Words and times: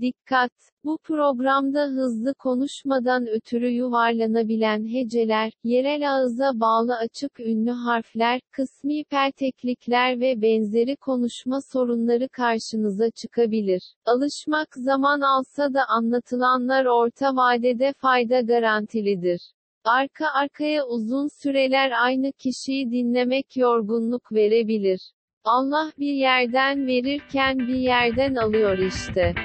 Dikkat! 0.00 0.52
Bu 0.84 0.98
programda 0.98 1.84
hızlı 1.86 2.34
konuşmadan 2.34 3.26
ötürü 3.26 3.68
yuvarlanabilen 3.68 4.84
heceler, 4.94 5.52
yerel 5.64 6.12
ağıza 6.14 6.60
bağlı 6.60 6.96
açık 6.96 7.40
ünlü 7.40 7.70
harfler, 7.70 8.40
kısmi 8.50 9.04
perteklikler 9.04 10.20
ve 10.20 10.42
benzeri 10.42 10.96
konuşma 10.96 11.60
sorunları 11.60 12.28
karşınıza 12.28 13.10
çıkabilir. 13.10 13.94
Alışmak 14.04 14.74
zaman 14.74 15.20
alsa 15.20 15.74
da 15.74 15.86
anlatılanlar 15.88 16.84
orta 16.84 17.36
vadede 17.36 17.92
fayda 17.98 18.40
garantilidir. 18.40 19.52
Arka 19.84 20.26
arkaya 20.34 20.86
uzun 20.86 21.28
süreler 21.42 21.92
aynı 22.02 22.32
kişiyi 22.32 22.90
dinlemek 22.90 23.56
yorgunluk 23.56 24.32
verebilir. 24.32 25.12
Allah 25.44 25.92
bir 25.98 26.14
yerden 26.14 26.86
verirken 26.86 27.66
bir 27.66 27.78
yerden 27.78 28.34
alıyor 28.34 28.78
işte. 28.78 29.36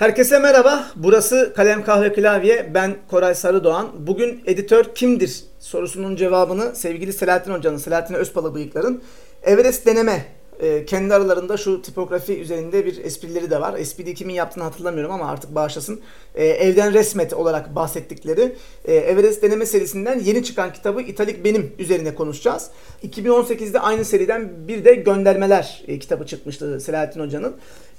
Herkese 0.00 0.38
merhaba. 0.38 0.86
Burası 0.96 1.52
Kalem 1.56 1.84
Kahve 1.84 2.12
Klavye. 2.12 2.70
Ben 2.74 2.96
Koray 3.08 3.34
Sarıdoğan. 3.34 3.88
Bugün 4.06 4.42
editör 4.46 4.84
kimdir 4.94 5.44
sorusunun 5.58 6.16
cevabını 6.16 6.76
sevgili 6.76 7.12
Selahattin 7.12 7.52
Hoca'nın, 7.52 7.76
Selahattin 7.76 8.14
Özpalı 8.14 8.54
bıyıkların 8.54 9.02
Everest 9.42 9.86
deneme 9.86 10.24
e, 10.60 10.84
kendi 10.84 11.14
aralarında 11.14 11.56
şu 11.56 11.82
tipografi 11.82 12.40
üzerinde 12.40 12.86
bir 12.86 13.04
esprileri 13.04 13.50
de 13.50 13.60
var. 13.60 13.78
Espriyi 13.78 14.14
kimin 14.14 14.34
yaptığını 14.34 14.64
hatırlamıyorum 14.64 15.12
ama 15.12 15.30
artık 15.30 15.54
bağışlasın. 15.54 16.00
E, 16.34 16.44
evden 16.44 16.94
resmet 16.94 17.32
olarak 17.32 17.74
bahsettikleri 17.74 18.56
e, 18.84 18.94
Everest 18.94 19.42
deneme 19.42 19.66
serisinden 19.66 20.18
yeni 20.18 20.44
çıkan 20.44 20.72
kitabı 20.72 21.02
İtalik 21.02 21.44
Benim 21.44 21.72
üzerine 21.78 22.14
konuşacağız. 22.14 22.70
2018'de 23.04 23.80
aynı 23.80 24.04
seriden 24.04 24.68
bir 24.68 24.84
de 24.84 24.94
göndermeler 24.94 25.82
e, 25.86 25.98
kitabı 25.98 26.26
çıkmıştı 26.26 26.80
Selahattin 26.80 27.20
Hoca'nın. 27.20 27.56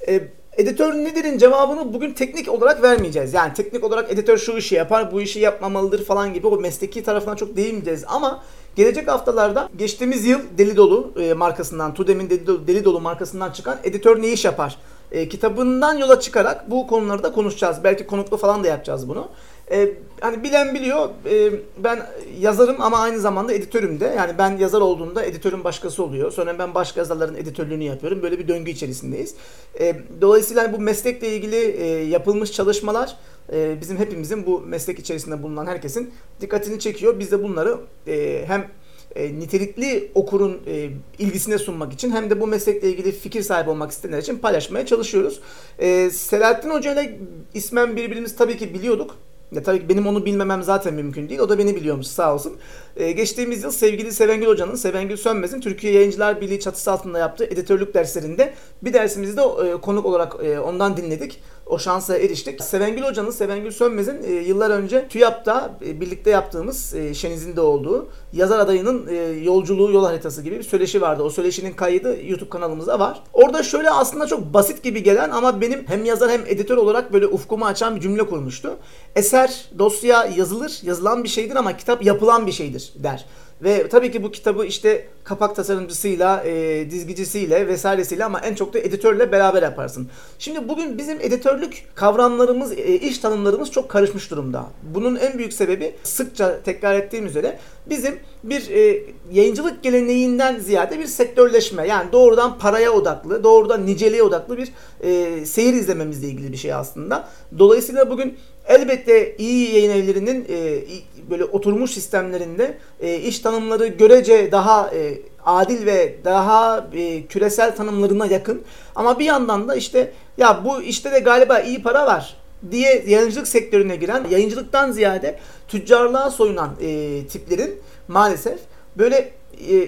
E, 0.07 0.21
editör 0.57 0.93
nedir'in 0.93 1.37
cevabını 1.37 1.93
bugün 1.93 2.13
teknik 2.13 2.49
olarak 2.49 2.83
vermeyeceğiz. 2.83 3.33
Yani 3.33 3.53
teknik 3.53 3.83
olarak 3.83 4.11
editör 4.11 4.37
şu 4.37 4.57
işi 4.57 4.75
yapar, 4.75 5.11
bu 5.11 5.21
işi 5.21 5.39
yapmamalıdır 5.39 6.05
falan 6.05 6.33
gibi 6.33 6.47
o 6.47 6.57
mesleki 6.57 7.03
tarafına 7.03 7.35
çok 7.35 7.55
değinmeyeceğiz 7.55 8.03
ama 8.07 8.43
Gelecek 8.75 9.07
haftalarda 9.07 9.69
geçtiğimiz 9.77 10.25
yıl 10.25 10.39
Deli 10.57 10.77
Dolu 10.77 11.11
e, 11.19 11.33
markasından, 11.33 11.93
Tudem'in 11.93 12.29
Deli 12.67 12.85
Dolu, 12.85 13.01
markasından 13.01 13.51
çıkan 13.51 13.77
Editör 13.83 14.21
Ne 14.21 14.27
İş 14.27 14.45
Yapar 14.45 14.77
e, 15.11 15.29
kitabından 15.29 15.97
yola 15.97 16.19
çıkarak 16.19 16.71
bu 16.71 16.87
konuları 16.87 17.23
da 17.23 17.31
konuşacağız. 17.31 17.77
Belki 17.83 18.07
konuklu 18.07 18.37
falan 18.37 18.63
da 18.63 18.67
yapacağız 18.67 19.09
bunu. 19.09 19.29
E, 19.71 19.93
hani 20.21 20.43
bilen 20.43 20.75
biliyor 20.75 21.09
e, 21.29 21.51
ben 21.77 22.07
yazarım 22.39 22.81
ama 22.81 22.99
aynı 22.99 23.19
zamanda 23.19 23.53
editörüm 23.53 23.99
de. 23.99 24.13
Yani 24.17 24.37
ben 24.37 24.57
yazar 24.57 24.81
olduğumda 24.81 25.23
editörün 25.25 25.63
başkası 25.63 26.03
oluyor. 26.03 26.31
Sonra 26.31 26.59
ben 26.59 26.75
başka 26.75 26.99
yazarların 26.99 27.35
editörlüğünü 27.35 27.83
yapıyorum. 27.83 28.21
Böyle 28.21 28.39
bir 28.39 28.47
döngü 28.47 28.71
içerisindeyiz. 28.71 29.35
E, 29.79 29.95
dolayısıyla 30.21 30.73
bu 30.73 30.79
meslekle 30.79 31.35
ilgili 31.35 31.55
e, 31.55 31.85
yapılmış 31.87 32.51
çalışmalar 32.51 33.17
e, 33.53 33.81
bizim 33.81 33.97
hepimizin 33.97 34.45
bu 34.45 34.59
meslek 34.59 34.99
içerisinde 34.99 35.43
bulunan 35.43 35.65
herkesin 35.65 36.13
dikkatini 36.41 36.79
çekiyor. 36.79 37.19
Biz 37.19 37.31
de 37.31 37.43
bunları 37.43 37.77
e, 38.07 38.43
hem 38.47 38.67
e, 39.15 39.39
nitelikli 39.39 40.11
okurun 40.15 40.61
e, 40.67 40.89
ilgisine 41.19 41.57
sunmak 41.57 41.93
için 41.93 42.11
hem 42.11 42.29
de 42.29 42.41
bu 42.41 42.47
meslekle 42.47 42.89
ilgili 42.89 43.11
fikir 43.11 43.41
sahibi 43.41 43.69
olmak 43.69 43.91
isteyenler 43.91 44.21
için 44.21 44.37
paylaşmaya 44.37 44.85
çalışıyoruz. 44.85 45.41
E, 45.79 46.09
Selahattin 46.09 46.69
Hoca 46.69 46.93
ile 46.93 47.19
ismen 47.53 47.95
birbirimizi 47.95 48.35
tabii 48.35 48.57
ki 48.57 48.73
biliyorduk. 48.73 49.15
Ya 49.51 49.63
tabii 49.63 49.79
ki 49.79 49.89
benim 49.89 50.07
onu 50.07 50.25
bilmemem 50.25 50.63
zaten 50.63 50.93
mümkün 50.93 51.29
değil. 51.29 51.39
O 51.39 51.49
da 51.49 51.57
beni 51.57 51.75
biliyormuş 51.75 52.07
sağ 52.07 52.33
olsun. 52.33 52.57
Ee, 52.95 53.11
geçtiğimiz 53.11 53.63
yıl 53.63 53.71
sevgili 53.71 54.11
Sevengül 54.11 54.47
Hoca'nın, 54.47 54.75
Sevengül 54.75 55.17
Sönmez'in 55.17 55.61
Türkiye 55.61 55.93
Yayıncılar 55.93 56.41
Birliği 56.41 56.59
çatısı 56.59 56.91
altında 56.91 57.19
yaptığı 57.19 57.45
editörlük 57.45 57.93
derslerinde 57.93 58.53
bir 58.81 58.93
dersimizi 58.93 59.37
de 59.37 59.41
e, 59.41 59.81
konuk 59.81 60.05
olarak 60.05 60.35
e, 60.43 60.59
ondan 60.59 60.97
dinledik. 60.97 61.41
O 61.65 61.79
şansa 61.79 62.17
eriştik. 62.17 62.63
Sevengül 62.63 63.01
Hoca'nın, 63.01 63.31
Sevengül 63.31 63.71
Sönmez'in 63.71 64.23
e, 64.23 64.31
yıllar 64.31 64.69
önce 64.69 65.07
TÜYAP'ta 65.07 65.77
e, 65.85 66.01
birlikte 66.01 66.29
yaptığımız 66.29 66.95
e, 66.95 67.13
Şeniz'in 67.13 67.55
de 67.55 67.61
olduğu 67.61 68.07
yazar 68.33 68.59
adayının 68.59 69.07
e, 69.07 69.15
yolculuğu 69.43 69.91
yol 69.91 70.05
haritası 70.05 70.41
gibi 70.41 70.57
bir 70.57 70.63
söyleşi 70.63 71.01
vardı. 71.01 71.23
O 71.23 71.29
söyleşinin 71.29 71.73
kaydı 71.73 72.17
YouTube 72.25 72.49
kanalımızda 72.49 72.99
var. 72.99 73.23
Orada 73.33 73.63
şöyle 73.63 73.89
aslında 73.89 74.27
çok 74.27 74.53
basit 74.53 74.83
gibi 74.83 75.03
gelen 75.03 75.29
ama 75.29 75.61
benim 75.61 75.87
hem 75.87 76.05
yazar 76.05 76.31
hem 76.31 76.41
editör 76.45 76.77
olarak 76.77 77.13
böyle 77.13 77.27
ufkumu 77.27 77.65
açan 77.65 77.95
bir 77.95 78.01
cümle 78.01 78.23
kurmuştu. 78.23 78.77
Eser, 79.15 79.65
dosya 79.79 80.25
yazılır, 80.25 80.79
yazılan 80.83 81.23
bir 81.23 81.29
şeydir 81.29 81.55
ama 81.55 81.77
kitap 81.77 82.05
yapılan 82.05 82.47
bir 82.47 82.51
şeydir 82.51 82.93
der. 82.95 83.25
Ve 83.63 83.89
tabii 83.89 84.11
ki 84.11 84.23
bu 84.23 84.31
kitabı 84.31 84.65
işte 84.65 85.07
kapak 85.23 85.55
tasarımcısıyla, 85.55 86.43
e, 86.43 86.87
dizgicisiyle 86.91 87.67
vesairesiyle 87.67 88.25
ama 88.25 88.39
en 88.39 88.55
çok 88.55 88.73
da 88.73 88.79
editörle 88.79 89.31
beraber 89.31 89.63
yaparsın. 89.63 90.09
Şimdi 90.39 90.69
bugün 90.69 90.97
bizim 90.97 91.21
editörlük 91.21 91.85
kavramlarımız, 91.95 92.71
e, 92.71 92.95
iş 92.95 93.17
tanımlarımız 93.17 93.71
çok 93.71 93.89
karışmış 93.89 94.31
durumda. 94.31 94.65
Bunun 94.83 95.15
en 95.15 95.37
büyük 95.37 95.53
sebebi 95.53 95.95
sıkça 96.03 96.61
tekrar 96.61 96.95
ettiğim 96.95 97.25
üzere 97.25 97.59
bizim 97.85 98.19
bir 98.43 98.69
e, 98.69 99.03
yayıncılık 99.31 99.83
geleneğinden 99.83 100.59
ziyade 100.59 100.99
bir 100.99 101.05
sektörleşme 101.05 101.87
yani 101.87 102.11
doğrudan 102.11 102.57
paraya 102.59 102.91
odaklı, 102.91 103.43
doğrudan 103.43 103.85
niceliğe 103.85 104.23
odaklı 104.23 104.57
bir 104.57 104.71
e, 105.01 105.45
seyir 105.45 105.73
izlememizle 105.73 106.27
ilgili 106.27 106.51
bir 106.51 106.57
şey 106.57 106.73
aslında. 106.73 107.27
Dolayısıyla 107.59 108.09
bugün 108.09 108.37
elbette 108.67 109.35
iyi 109.37 109.75
yayın 109.75 109.91
evlerinin 109.91 110.45
e, 110.49 110.81
böyle 111.29 111.45
oturmuş 111.45 111.91
sistemlerinde 111.91 112.77
e, 112.99 113.15
iş 113.15 113.39
tanımları 113.39 113.87
görece 113.87 114.51
daha 114.51 114.91
e, 114.95 115.21
adil 115.45 115.85
ve 115.85 116.15
daha 116.25 116.87
e, 116.93 117.25
küresel 117.25 117.75
tanımlarına 117.75 118.25
yakın. 118.25 118.61
Ama 118.95 119.19
bir 119.19 119.25
yandan 119.25 119.67
da 119.67 119.75
işte 119.75 120.13
ya 120.37 120.65
bu 120.65 120.81
işte 120.81 121.11
de 121.11 121.19
galiba 121.19 121.59
iyi 121.59 121.81
para 121.81 122.07
var 122.07 122.37
diye 122.71 123.03
yayıncılık 123.07 123.47
sektörüne 123.47 123.95
giren, 123.95 124.25
yayıncılıktan 124.29 124.91
ziyade 124.91 125.39
tüccarlığa 125.67 126.31
soyunan 126.31 126.69
e, 126.81 127.21
tiplerin 127.27 127.81
maalesef 128.07 128.59
böyle 128.97 129.31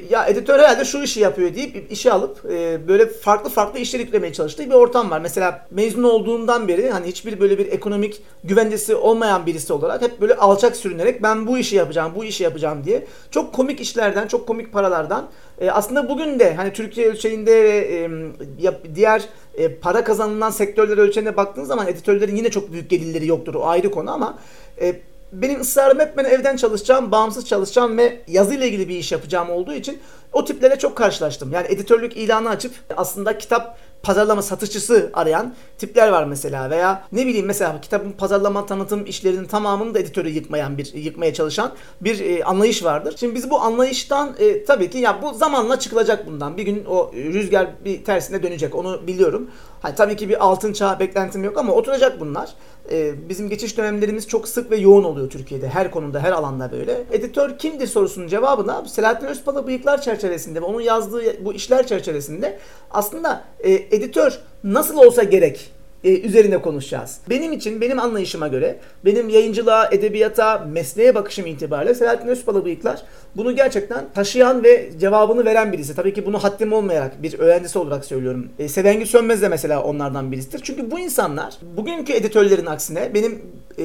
ya 0.10 0.26
editör 0.26 0.60
herhalde 0.60 0.86
şu 0.86 1.04
işi 1.04 1.20
yapıyor 1.20 1.56
deyip 1.56 1.92
işe 1.92 2.12
alıp 2.12 2.46
e, 2.52 2.88
böyle 2.88 3.08
farklı 3.08 3.50
farklı 3.50 3.80
işler 3.80 4.00
yüklemeye 4.00 4.34
çalıştığı 4.34 4.66
bir 4.66 4.74
ortam 4.74 5.12
var. 5.12 5.20
Mesela 5.22 5.68
mezun 5.72 6.04
olduğundan 6.04 6.68
beri 6.68 6.90
hani 6.90 7.08
hiçbir 7.08 7.40
böyle 7.40 7.58
bir 7.58 7.72
ekonomik 7.72 8.22
güvencesi 8.44 8.96
olmayan 8.96 9.46
birisi 9.46 9.74
olarak 9.74 10.02
hep 10.02 10.22
böyle 10.22 10.36
alçak 10.36 10.76
sürünerek 10.76 11.24
ben 11.24 11.48
bu 11.48 11.58
işi 11.58 11.76
yapacağım, 11.76 12.12
bu 12.16 12.24
işi 12.24 12.44
yapacağım 12.44 12.84
diye 12.86 13.06
çok 13.32 13.54
komik 13.54 13.82
işlerden, 13.82 14.28
çok 14.28 14.48
komik 14.48 14.74
paralardan 14.74 15.30
e, 15.62 15.72
aslında 15.72 16.10
bugün 16.10 16.40
de 16.40 16.54
hani 16.54 16.74
Türkiye 16.74 17.10
ölçeğinde 17.10 17.64
ve 17.64 18.10
diğer 18.96 19.24
para 19.82 20.04
kazanılan 20.04 20.50
sektörler 20.50 20.98
ölçeğine 20.98 21.38
baktığınız 21.38 21.68
zaman 21.68 21.88
editörlerin 21.88 22.36
yine 22.36 22.52
çok 22.52 22.72
büyük 22.72 22.90
gelirleri 22.90 23.28
yoktur. 23.28 23.56
O 23.56 23.66
ayrı 23.66 23.92
konu 23.92 24.12
ama 24.12 24.40
benim 25.34 25.62
ısrarım 25.62 26.00
hep 26.00 26.18
ben 26.18 26.26
evden 26.26 26.56
çalışacağım, 26.56 27.12
bağımsız 27.12 27.46
çalışacağım 27.48 27.98
ve 27.98 28.22
yazıyla 28.28 28.66
ilgili 28.66 28.90
bir 28.90 28.96
iş 28.96 29.12
yapacağım 29.12 29.50
olduğu 29.50 29.74
için 29.74 30.00
o 30.34 30.46
tiplere 30.46 30.80
çok 30.80 30.96
karşılaştım. 30.96 31.52
Yani 31.52 31.68
editörlük 31.70 32.18
ilanı 32.18 32.50
açıp 32.50 32.74
aslında 32.98 33.38
kitap 33.38 33.78
pazarlama 34.04 34.42
satışçısı 34.42 35.10
arayan 35.14 35.54
tipler 35.78 36.10
var 36.10 36.24
mesela 36.24 36.70
veya 36.70 37.04
ne 37.12 37.28
bileyim 37.28 37.46
mesela 37.46 37.82
kitabın 37.82 38.12
pazarlama 38.12 38.66
tanıtım 38.66 39.06
işlerinin 39.06 39.46
tamamını 39.46 39.94
da 39.94 40.00
editörü 40.00 40.30
yıkmayan 40.30 40.78
bir 40.78 40.94
yıkmaya 40.94 41.34
çalışan 41.34 41.72
bir 42.02 42.20
e, 42.20 42.44
anlayış 42.44 42.84
vardır. 42.84 43.16
Şimdi 43.18 43.36
biz 43.36 43.50
bu 43.50 43.60
anlayıştan 43.60 44.36
e, 44.40 44.66
tabii 44.66 44.90
ki 44.90 44.98
ya 44.98 45.22
bu 45.22 45.34
zamanla 45.34 45.80
çıkılacak 45.80 46.28
bundan. 46.28 46.58
Bir 46.58 46.64
gün 46.64 46.86
o 46.86 47.12
rüzgar 47.14 47.68
bir 47.86 48.04
tersine 48.04 48.44
dönecek 48.44 48.76
onu 48.76 49.08
biliyorum. 49.08 49.50
Hani 49.82 49.96
tabii 49.96 50.16
ki 50.16 50.30
bir 50.30 50.44
altın 50.46 50.74
çağ 50.74 51.00
beklentim 51.00 51.44
yok 51.44 51.58
ama 51.58 51.74
oturacak 51.74 52.20
bunlar. 52.20 52.54
Ee, 52.92 53.30
bizim 53.30 53.50
geçiş 53.50 53.78
dönemlerimiz 53.78 54.28
çok 54.28 54.48
sık 54.48 54.72
ve 54.72 54.78
yoğun 54.78 55.04
oluyor 55.04 55.30
Türkiye'de. 55.30 55.70
Her 55.70 55.92
konuda, 55.92 56.20
her 56.20 56.32
alanda 56.32 56.72
böyle. 56.72 57.04
Editör 57.12 57.58
kimdir 57.58 57.88
sorusunun 57.88 58.28
cevabı 58.28 58.68
da 58.68 58.86
Selahattin 58.86 59.28
Özpalı 59.28 59.68
bıyıklar 59.68 60.02
çerçevesinde 60.24 60.62
ve 60.62 60.66
onun 60.66 60.82
yazdığı 60.82 61.46
bu 61.46 61.54
işler 61.54 61.88
çerçevesinde 61.88 62.58
aslında 62.92 63.44
e, 63.60 63.72
editör 63.72 64.40
nasıl 64.64 64.98
olsa 64.98 65.24
gerek 65.24 65.72
e, 66.04 66.20
üzerine 66.20 66.62
konuşacağız. 66.62 67.20
Benim 67.30 67.52
için, 67.52 67.82
benim 67.82 68.00
anlayışıma 68.00 68.48
göre, 68.48 68.80
benim 69.06 69.30
yayıncılığa, 69.30 69.90
edebiyata, 69.92 70.68
mesleğe 70.72 71.16
bakışım 71.16 71.46
itibariyle 71.46 71.96
Selahattin 71.96 72.28
Özpalı 72.28 72.66
bıyıklar 72.66 73.04
bunu 73.36 73.56
gerçekten 73.56 74.06
taşıyan 74.16 74.64
ve 74.64 74.90
cevabını 75.00 75.46
veren 75.46 75.72
birisi. 75.72 75.96
Tabii 75.96 76.14
ki 76.14 76.26
bunu 76.26 76.44
haddim 76.44 76.74
olmayarak 76.74 77.24
bir 77.24 77.40
öğrencisi 77.40 77.80
olarak 77.80 78.06
söylüyorum. 78.06 78.50
E, 78.60 78.68
Sevengül 78.68 79.06
Sönmez 79.06 79.42
de 79.42 79.50
mesela 79.50 79.84
onlardan 79.84 80.32
birisidir. 80.32 80.62
Çünkü 80.64 80.92
bu 80.92 81.00
insanlar 81.00 81.54
bugünkü 81.78 82.14
editörlerin 82.14 82.66
aksine 82.66 83.14
benim 83.14 83.42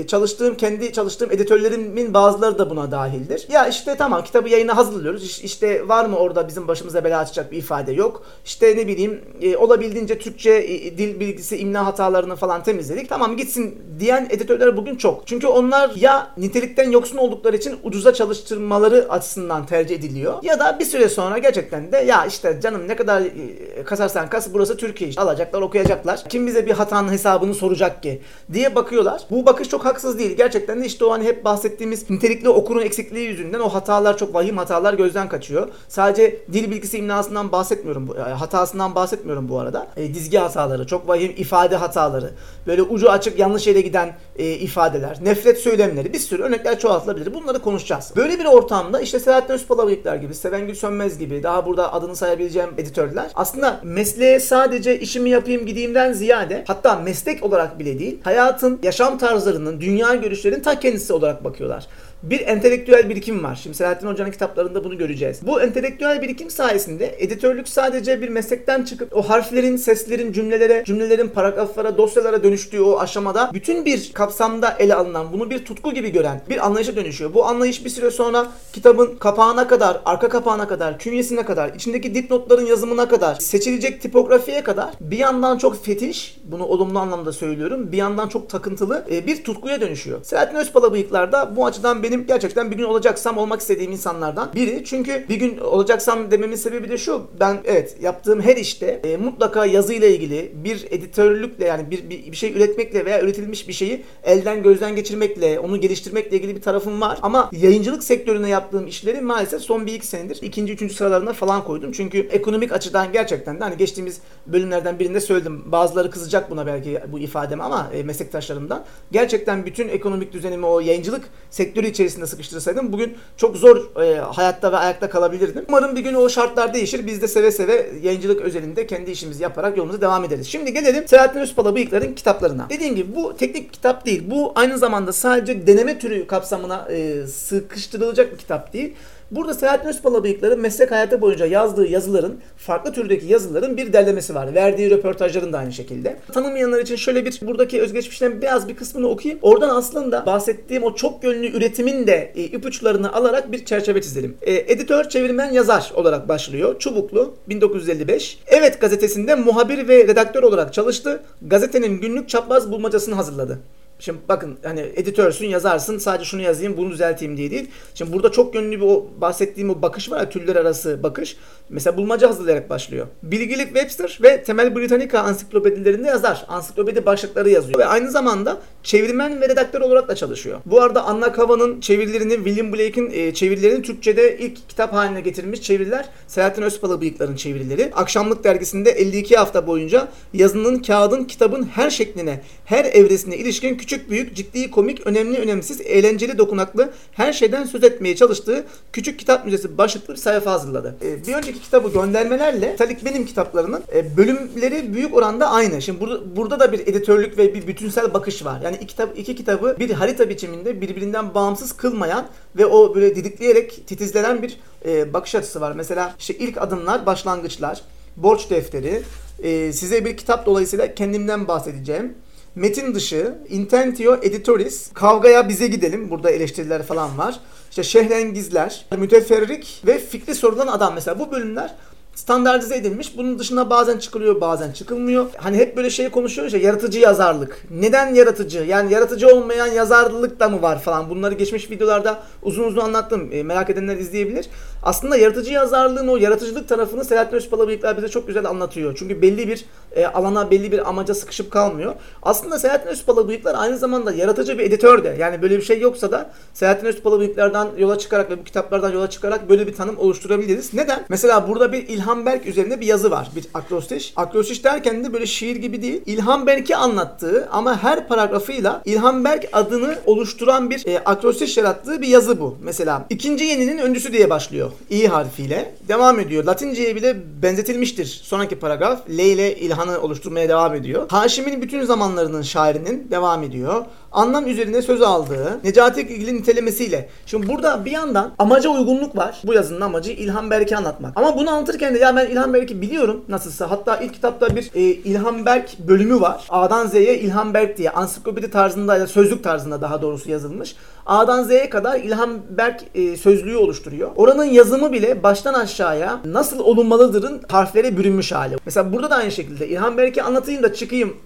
çalıştığım 0.07 0.57
kendi 0.57 0.93
çalıştığım 0.93 1.33
editörlerimin 1.33 2.15
bazıları 2.15 2.59
da 2.59 2.71
buna 2.71 2.91
dahildir. 2.91 3.47
Ya 3.53 3.67
işte 3.69 3.95
tamam 3.99 4.25
kitabı 4.25 4.49
yayına 4.49 4.77
hazırlıyoruz. 4.77 5.25
İş- 5.25 5.39
İşte 5.45 5.89
var 5.89 6.05
mı 6.05 6.17
orada 6.17 6.49
bizim 6.49 6.69
başımıza 6.69 7.05
bela 7.05 7.19
açacak 7.19 7.53
bir 7.53 7.57
ifade 7.59 7.93
yok. 7.93 8.23
İşte 8.45 8.77
ne 8.77 8.87
bileyim 8.87 9.21
e, 9.43 9.57
olabildiğince 9.57 10.19
Türkçe 10.19 10.51
e, 10.51 10.99
dil 10.99 11.21
bilgisi, 11.21 11.57
imla 11.57 11.87
hatalarını 11.87 12.37
falan 12.37 12.63
temizledik. 12.63 13.09
Tamam 13.09 13.37
gitsin 13.37 13.79
diyen 14.01 14.27
editörler 14.31 14.77
bugün 14.77 14.97
çok. 14.97 15.27
Çünkü 15.27 15.47
onlar 15.47 15.91
ya 15.97 16.31
nitelikten 16.37 16.91
yoksun 16.91 17.17
oldukları 17.17 17.57
için 17.57 17.77
ucuza 17.83 18.15
çalıştırmaları 18.15 19.07
açısından 19.11 19.67
tercih 19.67 19.97
ediliyor. 19.97 20.35
Ya 20.43 20.59
da 20.59 20.77
bir 20.81 20.85
süre 20.85 21.09
sonra 21.09 21.39
gerçekten 21.39 21.93
de 21.93 21.97
ya 21.97 22.27
işte 22.27 22.59
canım 22.63 22.89
ne 22.89 22.97
kadar 22.97 23.21
e, 23.21 23.85
kasarsan 23.85 24.29
kas 24.29 24.49
burası 24.53 24.77
Türkiye 24.77 25.11
alacaklar 25.17 25.63
okuyacaklar. 25.63 26.25
Kim 26.29 26.47
bize 26.47 26.67
bir 26.67 26.73
hatanın 26.73 27.13
hesabını 27.13 27.55
soracak 27.55 28.03
ki 28.03 28.23
diye 28.53 28.75
bakıyorlar. 28.75 29.23
Bu 29.31 29.47
bakış 29.47 29.69
çok 29.69 29.78
haksız 29.85 30.19
değil. 30.19 30.37
Gerçekten 30.37 30.83
de 30.83 30.87
işte 30.87 31.05
o 31.05 31.11
hani 31.11 31.25
hep 31.25 31.45
bahsettiğimiz 31.45 32.11
nitelikli 32.11 32.49
okurun 32.49 32.81
eksikliği 32.83 33.29
yüzünden 33.29 33.61
o 33.61 33.69
hatalar 33.69 34.19
çok 34.19 34.35
vahim 34.35 34.57
hatalar 34.57 34.95
gözden 34.95 35.29
kaçıyor. 35.29 35.69
Sadece 35.89 36.41
dil 36.53 36.71
bilgisi 36.71 36.99
imlasından 36.99 37.53
bahsetmiyorum. 37.53 38.09
e, 38.19 38.21
Hatasından 38.21 38.95
bahsetmiyorum 38.95 39.49
bu 39.49 39.59
arada. 39.59 39.87
E, 39.97 40.15
dizgi 40.15 40.39
hataları, 40.39 40.87
çok 40.87 41.09
vahim 41.09 41.33
ifade 41.37 41.77
hataları, 41.77 42.31
böyle 42.67 42.83
ucu 42.83 43.11
açık 43.11 43.39
yanlış 43.39 43.67
yere 43.67 43.81
giden 43.81 44.17
e, 44.37 44.51
ifadeler, 44.51 45.19
nefret 45.23 45.59
söylemleri 45.59 46.13
bir 46.13 46.19
sürü 46.19 46.43
örnekler 46.43 46.79
çoğaltılabilir. 46.79 47.35
Bunları 47.35 47.59
konuşacağız. 47.59 48.13
Böyle 48.17 48.39
bir 48.39 48.45
ortamda 48.45 49.01
işte 49.01 49.21
Selahattin 49.21 49.55
Özpalabıyıklar 49.55 50.17
gibi, 50.17 50.35
Sevengül 50.35 50.75
Sönmez 50.75 51.19
gibi 51.19 51.43
daha 51.43 51.67
burada 51.67 51.93
adını 51.93 52.17
sayabileceğim 52.17 52.71
editörler 52.79 53.31
aslında 53.35 53.81
mesleğe 53.83 54.41
sadece 54.41 55.01
işimi 55.01 55.31
yapayım 55.31 55.67
gideyimden 55.67 56.13
ziyade 56.13 56.65
hatta 56.67 56.97
meslek 56.97 57.45
olarak 57.45 57.79
bile 57.79 57.99
değil 57.99 58.19
hayatın, 58.25 58.79
yaşam 58.83 59.19
tarzlarının, 59.19 59.68
dünya 59.81 60.15
görüşlerinin 60.15 60.63
ta 60.63 60.81
kendisi 60.81 61.13
olarak 61.13 61.45
bakıyorlar 61.45 61.87
bir 62.23 62.47
entelektüel 62.47 63.09
birikim 63.09 63.45
var. 63.45 63.61
Şimdi 63.63 63.77
Selahattin 63.77 64.07
Hoca'nın 64.07 64.31
kitaplarında 64.31 64.85
bunu 64.85 64.99
göreceğiz. 64.99 65.41
Bu 65.43 65.61
entelektüel 65.61 66.23
birikim 66.23 66.51
sayesinde 66.51 67.17
editörlük 67.19 67.69
sadece 67.69 68.23
bir 68.23 68.29
meslekten 68.29 68.85
çıkıp 68.85 69.17
o 69.17 69.23
harflerin, 69.23 69.77
seslerin, 69.77 70.33
cümlelere, 70.33 70.85
cümlelerin 70.87 71.29
paragraflara, 71.29 71.99
dosyalara 71.99 72.45
dönüştüğü 72.45 72.81
o 72.81 72.99
aşamada 72.99 73.51
bütün 73.55 73.85
bir 73.85 74.11
kapsamda 74.15 74.77
ele 74.79 74.95
alınan, 74.95 75.33
bunu 75.33 75.51
bir 75.51 75.65
tutku 75.65 75.95
gibi 75.95 76.13
gören 76.13 76.43
bir 76.51 76.67
anlayışa 76.67 76.97
dönüşüyor. 76.97 77.35
Bu 77.35 77.47
anlayış 77.47 77.85
bir 77.85 77.91
süre 77.91 78.11
sonra 78.11 78.47
kitabın 78.73 79.17
kapağına 79.17 79.69
kadar, 79.69 80.01
arka 80.05 80.29
kapağına 80.29 80.69
kadar, 80.69 80.99
künyesine 80.99 81.45
kadar, 81.45 81.75
içindeki 81.75 82.15
dipnotların 82.15 82.67
yazımına 82.67 83.09
kadar, 83.09 83.35
seçilecek 83.35 84.03
tipografiye 84.03 84.63
kadar 84.63 84.95
bir 85.01 85.19
yandan 85.19 85.59
çok 85.59 85.85
fetiş, 85.85 86.39
bunu 86.45 86.65
olumlu 86.65 86.99
anlamda 86.99 87.33
söylüyorum, 87.33 87.93
bir 87.93 87.97
yandan 87.97 88.29
çok 88.29 88.51
takıntılı 88.51 89.05
e, 89.11 89.27
bir 89.27 89.45
tutkuya 89.45 89.81
dönüşüyor. 89.81 90.25
Selahattin 90.25 90.57
Özpala 90.57 90.93
bıyıklar 90.93 91.33
da 91.33 91.57
bu 91.57 91.67
açıdan 91.67 92.03
benim 92.09 92.27
gerçekten 92.27 92.71
bir 92.71 92.77
gün 92.77 92.85
olacaksam 92.85 93.39
olmak 93.39 93.61
istediğim 93.61 93.93
insanlardan 93.93 94.51
biri. 94.55 94.85
Çünkü 94.85 95.25
bir 95.29 95.37
gün 95.37 95.59
olacaksam 95.59 96.31
dememin 96.31 96.57
sebebi 96.57 96.89
de 96.89 96.99
şu. 96.99 97.23
Ben 97.41 97.59
evet 97.65 97.97
yaptığım 98.01 98.41
her 98.41 98.57
işte 98.57 99.01
e, 99.05 99.17
mutlaka 99.17 99.67
yazıyla 99.67 100.09
ilgili 100.09 100.53
bir 100.55 100.87
editörlükle 100.91 101.67
yani 101.67 101.91
bir, 101.91 102.11
bir, 102.11 102.33
bir 102.33 102.37
şey 102.37 102.53
üretmekle 102.53 103.05
veya 103.05 103.21
üretilmiş 103.21 103.69
bir 103.69 103.73
şeyi 103.73 104.05
elden 104.25 104.63
gözden 104.63 104.97
geçirmekle, 104.97 105.61
onu 105.61 105.81
geliştirmekle 105.81 106.37
ilgili 106.37 106.57
bir 106.57 106.63
tarafım 106.63 107.01
var. 107.01 107.19
Ama 107.23 107.51
yayıncılık 107.53 108.05
sektörüne 108.05 108.49
yaptığım 108.49 108.87
işleri 108.87 109.21
maalesef 109.21 109.63
son 109.63 109.87
bir 109.87 109.95
iki 109.95 110.07
senedir 110.07 110.39
ikinci, 110.43 110.73
üçüncü 110.73 110.95
sıralarına 110.95 111.33
falan 111.33 111.65
koydum. 111.65 111.93
Çünkü 111.93 112.19
ekonomik 112.19 112.73
açıdan 112.73 113.13
gerçekten 113.13 113.61
de 113.61 113.65
hani 113.65 113.77
geçtiğimiz 113.77 114.21
bölümlerden 114.47 114.99
birinde 114.99 115.21
söyledim. 115.21 115.73
Bazıları 115.73 116.11
kızacak 116.11 116.51
buna 116.51 116.67
belki 116.67 117.01
bu 117.13 117.19
ifademe 117.19 117.63
ama 117.63 117.91
e, 117.95 118.03
meslektaşlarımdan. 118.03 118.85
Gerçekten 119.13 119.67
bütün 119.67 119.89
ekonomik 119.89 120.33
düzenimi 120.33 120.67
o 120.67 120.81
yayıncılık 120.81 121.29
sektörü 121.51 121.87
içerisinde 121.99 122.27
sıkıştırsaydım 122.27 122.93
bugün 122.93 123.17
çok 123.37 123.57
zor 123.57 124.03
e, 124.03 124.19
hayatta 124.19 124.73
ve 124.73 124.77
ayakta 124.77 125.11
kalabilirdim. 125.11 125.65
Umarım 125.69 125.97
bir 125.97 126.01
gün 126.01 126.15
o 126.15 126.29
şartlar 126.29 126.75
değişir. 126.75 127.07
Biz 127.07 127.23
de 127.23 127.29
seve 127.29 127.51
seve 127.51 127.91
yayıncılık 128.03 128.41
özelinde 128.41 128.87
kendi 128.87 129.11
işimizi 129.11 129.43
yaparak 129.43 129.77
yolumuza 129.77 130.01
devam 130.01 130.25
ederiz. 130.25 130.47
Şimdi 130.47 130.73
gelelim 130.73 131.09
Selahattin 131.09 131.41
Özpala 131.41 131.75
Bıyıklar'ın 131.75 132.15
kitaplarına. 132.15 132.67
Dediğim 132.71 132.95
gibi 132.95 133.17
bu 133.17 133.37
teknik 133.37 133.73
kitap 133.73 134.07
değil. 134.07 134.23
Bu 134.27 134.53
aynı 134.55 134.79
zamanda 134.79 135.13
sadece 135.13 135.67
deneme 135.67 135.99
türü 135.99 136.27
kapsamına 136.27 136.89
e, 136.91 137.27
sıkıştırılacak 137.27 138.33
bir 138.33 138.39
kitap 138.39 138.73
değil. 138.73 138.95
Burada 139.31 139.55
Selahattin 139.55 139.89
Özpala 139.89 140.25
Bıyıklar'ın 140.25 140.61
meslek 140.61 140.91
hayatı 140.91 141.21
boyunca 141.21 141.47
yazdığı 141.47 141.87
yazıların, 141.87 142.41
farklı 142.57 142.93
türdeki 142.93 143.27
yazıların 143.27 143.77
bir 143.77 143.93
derlemesi 143.93 144.35
var. 144.35 144.55
Verdiği 144.55 144.91
röportajların 144.91 145.53
da 145.53 145.59
aynı 145.59 145.73
şekilde. 145.73 146.17
Tanımayanlar 146.33 146.81
için 146.81 146.97
şöyle 146.97 147.25
bir 147.25 147.41
buradaki 147.43 147.83
özgeçmişten 147.83 148.43
biraz 148.43 148.69
bir 148.69 148.77
kısmını 148.77 149.09
okuyayım. 149.09 149.39
Oradan 149.43 149.69
aslında 149.69 150.27
bahsettiğim 150.27 150.83
o 150.83 150.95
çok 150.95 151.25
yönlü 151.25 151.47
üretimin 151.57 152.07
de 152.07 152.33
e, 152.37 152.43
ipuçlarını 152.43 153.13
alarak 153.13 153.53
bir 153.53 153.65
çerçeve 153.65 154.03
çizelim. 154.03 154.37
E, 154.43 154.55
editör, 154.55 155.09
çevirmen, 155.09 155.53
yazar 155.53 155.93
olarak 155.95 156.29
başlıyor. 156.29 156.79
Çubuklu, 156.79 157.35
1955. 157.49 158.39
Evet 158.47 158.81
gazetesinde 158.81 159.35
muhabir 159.35 159.89
ve 159.89 160.09
redaktör 160.09 160.43
olarak 160.43 160.75
çalıştı. 160.75 161.21
Gazetenin 161.43 162.01
günlük 162.01 162.29
çapraz 162.29 162.73
bulmacasını 162.73 163.15
hazırladı. 163.15 163.59
Şimdi 163.99 164.19
bakın 164.29 164.59
hani 164.63 164.81
editörsün 164.81 165.47
yazarsın 165.47 165.99
sadece 165.99 166.25
şunu 166.25 166.43
yazayım 166.43 166.77
bunu 166.77 166.91
düzelteyim 166.91 167.37
diye 167.37 167.51
değil. 167.51 167.71
Şimdi 167.95 168.13
burada 168.13 168.33
çok 168.33 168.55
yönlü 168.55 168.77
bir 168.77 168.85
o 168.85 169.07
bahsettiğim 169.21 169.71
o 169.71 169.83
bakış 169.83 170.11
var 170.11 170.19
ya 170.21 170.29
türler 170.29 170.57
arası 170.57 171.03
bakış. 171.03 171.37
Mesela 171.69 171.97
bulmaca 171.97 172.29
hazırlayarak 172.29 172.71
başlıyor. 172.71 173.07
Bilgilik 173.23 173.67
Webster 173.67 174.19
ve 174.23 174.43
Temel 174.43 174.77
Britannica 174.77 175.21
ansiklopedilerinde 175.21 176.09
yazar. 176.09 176.45
Ansiklopedi 176.49 177.07
başlıkları 177.07 177.51
yazıyor. 177.51 177.79
Ve 177.79 177.87
aynı 177.87 178.11
zamanda 178.11 178.61
çevirmen 178.89 179.41
ve 179.41 179.49
redaktör 179.49 179.81
olarak 179.81 180.09
da 180.09 180.15
çalışıyor. 180.15 180.61
Bu 180.67 180.83
arada 180.83 181.05
Anna 181.05 181.33
Kava'nın 181.33 181.81
çevirilerini, 181.81 182.35
William 182.35 182.73
Blake'in 182.73 183.11
e, 183.11 183.35
çevirilerini 183.35 183.83
Türkçe'de 183.83 184.39
ilk 184.39 184.69
kitap 184.69 184.93
haline 184.93 185.21
getirmiş 185.21 185.63
çeviriler 185.63 186.09
Selahattin 186.27 186.63
Özpala 186.63 187.01
Bıyıklar'ın 187.01 187.37
çevirileri. 187.37 187.91
Akşamlık 187.95 188.45
dergisinde 188.45 188.91
52 188.91 189.37
hafta 189.37 189.67
boyunca 189.67 190.09
yazının, 190.35 190.79
kağıdın, 190.79 191.25
kitabın 191.25 191.63
her 191.63 191.91
şekline, 191.91 192.41
her 192.65 192.85
evresine 192.85 193.37
ilişkin 193.37 193.77
küçük 193.77 194.11
büyük, 194.11 194.37
ciddi, 194.37 194.71
komik, 194.71 195.07
önemli, 195.07 195.39
önemsiz, 195.39 195.81
eğlenceli, 195.81 196.39
dokunaklı 196.39 196.91
her 197.13 197.33
şeyden 197.33 197.65
söz 197.65 197.85
etmeye 197.85 198.17
çalıştığı 198.17 198.65
küçük 198.93 199.19
kitap 199.19 199.45
müzesi 199.45 199.79
başlıklı 199.79 200.15
bir 200.15 200.19
sayfa 200.19 200.53
hazırladı. 200.53 200.97
E, 201.05 201.27
bir 201.27 201.35
önceki 201.35 201.61
kitabı 201.61 201.93
göndermelerle 201.93 202.77
Talik 202.77 203.05
Benim 203.05 203.27
kitaplarının 203.27 203.83
e, 203.95 204.17
bölümleri 204.17 204.95
büyük 204.95 205.17
oranda 205.17 205.51
aynı. 205.51 205.83
Şimdi 205.83 206.01
burada, 206.01 206.37
burada 206.37 206.61
da 206.61 206.73
bir 206.73 206.81
editörlük 206.81 207.39
ve 207.39 207.55
bir 207.55 207.67
bütünsel 207.67 208.15
bakış 208.15 208.45
var. 208.45 208.61
Yani 208.65 208.78
iki, 208.81 208.87
kitap, 208.87 209.19
iki 209.19 209.37
kitabı 209.37 209.77
bir 209.79 209.91
harita 209.91 210.29
biçiminde 210.29 210.81
birbirinden 210.81 211.35
bağımsız 211.35 211.73
kılmayan 211.73 212.27
ve 212.57 212.67
o 212.67 212.95
böyle 212.95 213.17
didikleyerek 213.17 213.87
titizlenen 213.87 214.43
bir 214.43 214.61
e, 214.85 215.13
bakış 215.13 215.35
açısı 215.35 215.61
var. 215.61 215.73
Mesela 215.77 216.15
işte 216.19 216.35
ilk 216.35 216.63
adımlar, 216.63 217.07
başlangıçlar, 217.07 217.83
borç 218.17 218.51
defteri, 218.51 219.03
e, 219.43 219.73
size 219.73 220.05
bir 220.05 220.17
kitap 220.17 220.47
dolayısıyla 220.47 220.95
kendimden 220.95 221.49
bahsedeceğim. 221.49 222.15
Metin 222.55 222.95
dışı, 222.95 223.35
intentio 223.49 224.15
editoris, 224.23 224.91
kavgaya 224.95 225.49
bize 225.49 225.67
gidelim. 225.67 226.11
Burada 226.11 226.31
eleştiriler 226.31 226.83
falan 226.83 227.19
var. 227.19 227.41
İşte 227.71 227.83
şehrengizler, 227.83 228.87
müteferrik 228.97 229.83
ve 229.87 229.99
fikri 229.99 230.35
sorulan 230.35 230.67
adam 230.67 230.95
mesela 230.95 231.19
bu 231.19 231.31
bölümler 231.31 231.75
standartize 232.19 232.77
edilmiş. 232.77 233.17
Bunun 233.17 233.39
dışına 233.39 233.71
bazen 233.71 233.99
çıkılıyor, 233.99 234.41
bazen 234.41 234.73
çıkılmıyor. 234.73 235.27
Hani 235.37 235.57
hep 235.57 235.77
böyle 235.77 235.91
şey 235.91 236.09
konuşuyoruz 236.09 236.55
ya 236.55 236.61
yaratıcı 236.61 236.99
yazarlık. 236.99 237.65
Neden 237.71 238.15
yaratıcı? 238.15 238.59
Yani 238.59 238.93
yaratıcı 238.93 239.29
olmayan 239.29 239.67
yazarlık 239.67 240.41
da 240.41 240.49
mı 240.49 240.63
var 240.63 240.79
falan. 240.83 241.11
Bunları 241.11 241.35
geçmiş 241.35 241.71
videolarda 241.71 242.19
uzun 242.43 242.65
uzun 242.65 242.81
anlattım. 242.81 243.29
E, 243.33 243.43
merak 243.43 243.71
edenler 243.71 243.97
izleyebilir. 243.97 244.47
Aslında 244.83 245.17
yaratıcı 245.17 245.53
yazarlığın 245.53 246.09
o 246.09 246.17
yaratıcılık 246.17 246.69
tarafını 246.69 247.05
Selahattin 247.05 247.37
Özpala 247.37 247.67
Bıyıklar 247.67 247.97
bize 247.97 248.09
çok 248.09 248.27
güzel 248.27 248.47
anlatıyor. 248.47 248.97
Çünkü 248.99 249.23
belli 249.23 249.49
bir 249.49 249.65
e, 249.93 250.07
alana, 250.07 250.51
belli 250.51 250.73
bir 250.73 250.89
amaca 250.89 251.15
sıkışıp 251.15 251.51
kalmıyor. 251.51 251.95
Aslında 252.23 252.59
Selahattin 252.59 252.89
Özpala 252.89 253.29
Bıyıklar 253.29 253.55
aynı 253.59 253.79
zamanda 253.79 254.13
yaratıcı 254.13 254.59
bir 254.59 254.65
editör 254.65 255.05
de. 255.05 255.17
Yani 255.19 255.43
böyle 255.43 255.57
bir 255.57 255.63
şey 255.63 255.81
yoksa 255.81 256.13
da 256.13 256.31
Selahattin 256.55 256.87
Özpala 256.87 257.19
Bıyıklardan 257.19 257.69
yola 257.79 257.99
çıkarak 257.99 258.31
ve 258.31 258.39
bu 258.39 258.45
kitaplardan 258.45 258.93
yola 258.93 259.11
çıkarak 259.11 259.51
böyle 259.51 259.67
bir 259.67 259.75
tanım 259.75 259.99
oluşturabiliriz. 259.99 260.75
Neden? 260.75 261.05
Mesela 261.09 261.49
burada 261.49 261.73
bir 261.73 261.89
İlhan 261.89 262.27
Berk 262.27 262.47
üzerinde 262.47 262.81
bir 262.81 262.87
yazı 262.87 263.11
var. 263.11 263.29
Bir 263.37 263.47
akrostiş. 263.55 264.13
Akrostiş 264.17 264.65
derken 264.65 265.05
de 265.05 265.13
böyle 265.13 265.27
şiir 265.27 265.57
gibi 265.57 265.83
değil. 265.83 266.03
İlhan 266.07 266.47
Berk'i 266.47 266.77
anlattığı 266.77 267.49
ama 267.53 267.83
her 267.83 268.09
paragrafıyla 268.09 268.83
İlhan 268.85 269.25
Berk 269.25 269.49
adını 269.53 269.99
oluşturan 270.07 270.71
bir 270.71 270.87
e, 270.87 270.99
akrostiş 270.99 271.57
yarattığı 271.57 272.03
bir 272.03 272.09
yazı 272.09 272.41
bu. 272.41 272.57
Mesela 272.63 273.07
ikinci 273.11 273.45
yeninin 273.45 273.79
öncüsü 273.79 274.13
diye 274.13 274.31
başlıyor. 274.31 274.68
İ 274.91 275.07
harfiyle. 275.07 275.75
Devam 275.89 276.21
ediyor. 276.21 276.45
Latinceye 276.45 276.97
bile 276.97 277.17
benzetilmiştir. 277.43 278.07
Sonraki 278.07 278.59
paragraf 278.59 279.09
L 279.11 279.19
ile 279.19 279.57
İlhan'ı 279.57 280.01
oluşturmaya 280.01 280.49
devam 280.49 280.75
ediyor. 280.75 281.07
Haşim'in 281.11 281.63
bütün 281.63 281.83
zamanlarının 281.83 282.43
şairinin 282.43 283.11
devam 283.11 283.43
ediyor. 283.43 283.85
Anlam 284.13 284.47
üzerine 284.47 284.83
söz 284.83 285.03
aldığı 285.03 285.61
Necati 285.65 286.01
ilgili 286.01 286.35
nitelemesiyle. 286.35 287.09
Şimdi 287.27 287.49
burada 287.49 287.85
bir 287.85 287.91
yandan 287.91 288.31
amaca 288.39 288.71
uygunluk 288.71 289.17
var. 289.17 289.41
Bu 289.45 289.55
yazının 289.55 289.81
amacı 289.81 290.13
İlhan 290.13 290.51
Berk'i 290.51 290.77
anlatmak. 290.77 291.13
Ama 291.17 291.37
bunu 291.37 291.51
anlatırken 291.51 291.95
de 291.95 291.99
ya 291.99 292.17
ben 292.17 292.27
İlhan 292.27 292.55
Berk'i 292.55 292.83
biliyorum 292.83 293.25
nasılsa. 293.29 293.71
Hatta 293.71 293.97
ilk 293.97 294.15
kitapta 294.15 294.57
bir 294.57 294.71
e, 294.75 294.81
İlhan 294.81 295.47
Berk 295.47 295.79
bölümü 295.79 296.21
var. 296.21 296.47
A'dan 296.49 296.87
Z'ye 296.87 297.19
İlhan 297.19 297.55
Berk 297.55 297.79
diye 297.79 297.91
ansiklopedi 297.91 298.51
tarzında 298.51 298.97
ya 298.97 299.07
sözlük 299.07 299.45
tarzında 299.45 299.81
daha 299.81 300.03
doğrusu 300.03 300.31
yazılmış. 300.31 300.77
A'dan 301.07 301.43
Z'ye 301.43 301.71
kadar 301.71 302.01
İlhan 302.01 302.39
Berk 302.51 302.85
e, 302.95 303.17
sözlüğü 303.17 303.57
oluşturuyor. 303.57 304.11
Oranın 304.17 304.45
yazımı 304.45 304.93
bile 304.93 305.23
baştan 305.23 305.55
aşağıya 305.55 306.21
nasıl 306.25 306.59
olunmalıdırın 306.59 307.43
harflere 307.49 307.97
bürünmüş 307.97 308.33
hali. 308.33 308.57
Mesela 308.67 308.93
burada 308.93 309.11
da 309.11 309.17
aynı 309.17 309.31
şekilde 309.31 309.69
İlhan 309.69 309.99
Berk'i 309.99 310.23
anlatayım 310.23 310.63
da 310.63 310.75
çıkayım 310.75 311.17